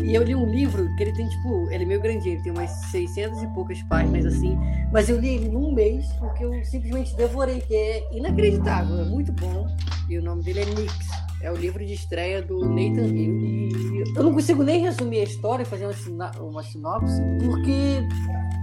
[0.06, 2.52] E eu li um livro que ele tem, tipo, ele é meio grandinho, ele tem
[2.52, 4.58] umas 600 e poucas páginas, assim.
[4.92, 9.32] Mas eu li ele num mês, porque eu simplesmente devorei, que é inacreditável, é muito
[9.34, 9.68] bom.
[10.10, 11.31] E o nome dele é Nix.
[11.44, 13.40] É o livro de estreia do Nathan Hill.
[13.42, 18.02] E eu não consigo nem resumir a história, sina- uma sinopse, porque,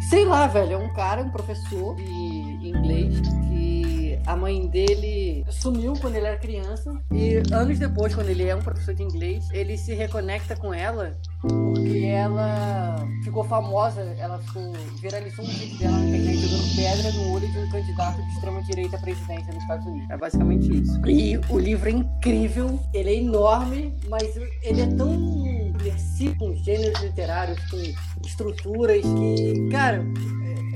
[0.08, 5.94] sei lá, velho, é um cara, um professor de inglês, que a mãe dele sumiu
[6.00, 6.92] quando ele era criança.
[7.12, 11.16] E anos depois, quando ele é um professor de inglês, ele se reconecta com ela
[11.40, 17.32] porque ela ficou famosa, ela ficou, viralizou um vídeo dela na internet jogando pedra no
[17.32, 20.10] olho de um candidato de extrema-direita à presidência nos Estados Unidos.
[20.10, 21.06] É basicamente isso.
[21.06, 27.00] E o livro é incrível, ele é enorme, mas ele é tão imersivo com gêneros
[27.02, 27.76] literários, com
[28.26, 30.04] estruturas que, cara,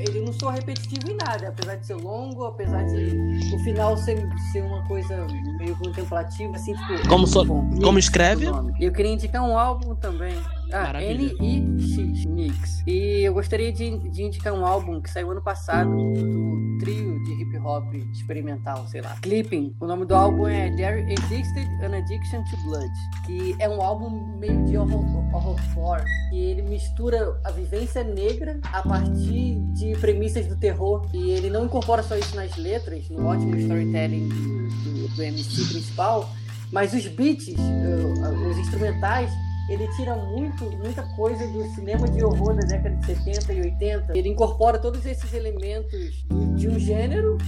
[0.07, 4.28] ele não soa repetitivo em nada, apesar de ser longo, apesar de o final ser,
[4.53, 5.26] ser uma coisa
[5.59, 7.09] meio contemplativa, assim, tipo.
[7.09, 8.46] Como so- bom, como escreve?
[8.80, 10.34] Eu queria indicar um álbum também.
[10.72, 11.03] Ah.
[11.03, 12.82] N-I-X, Mix.
[12.86, 17.42] E eu gostaria de, de indicar um álbum que saiu ano passado do trio de
[17.42, 19.14] hip hop experimental, sei lá.
[19.20, 19.76] Clipping.
[19.78, 22.90] O nome do álbum é There Existed an Addiction to Blood.
[23.26, 26.05] Que é um álbum meio de horror, horrorcore.
[26.32, 31.06] E ele mistura a vivência negra a partir de premissas do terror.
[31.12, 35.64] E ele não incorpora só isso nas letras, no ótimo storytelling do, do, do MC
[35.73, 36.31] principal
[36.70, 39.31] Mas os beats, uh, os instrumentais,
[39.69, 44.19] ele tira muito, muita coisa do cinema de horror da década de 70 e 80.
[44.19, 46.24] Ele incorpora todos esses elementos
[46.56, 47.39] de um gênero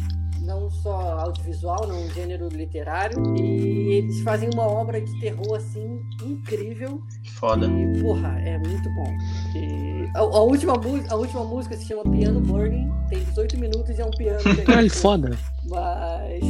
[0.44, 3.22] não só audiovisual, não um gênero literário.
[3.36, 7.00] E eles fazem uma obra de terror assim incrível.
[7.34, 7.66] Foda.
[7.66, 9.16] E, porra, é muito bom.
[9.56, 10.74] E a, a última,
[11.10, 14.40] a última música se chama Piano Burning, tem 18 minutos e é um piano.
[14.64, 15.36] Caralho, foda.
[15.68, 16.42] Mas.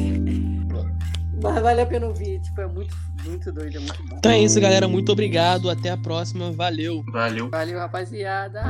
[1.43, 4.17] Mas vale a pena ouvir, tipo, é muito, muito doido, é muito bom.
[4.17, 4.89] Então é isso, galera.
[4.89, 5.69] Muito obrigado.
[5.69, 6.53] Até a próxima.
[6.53, 7.05] Valeu.
[7.13, 7.51] Valeu.
[7.51, 8.63] Valeu, rapaziada.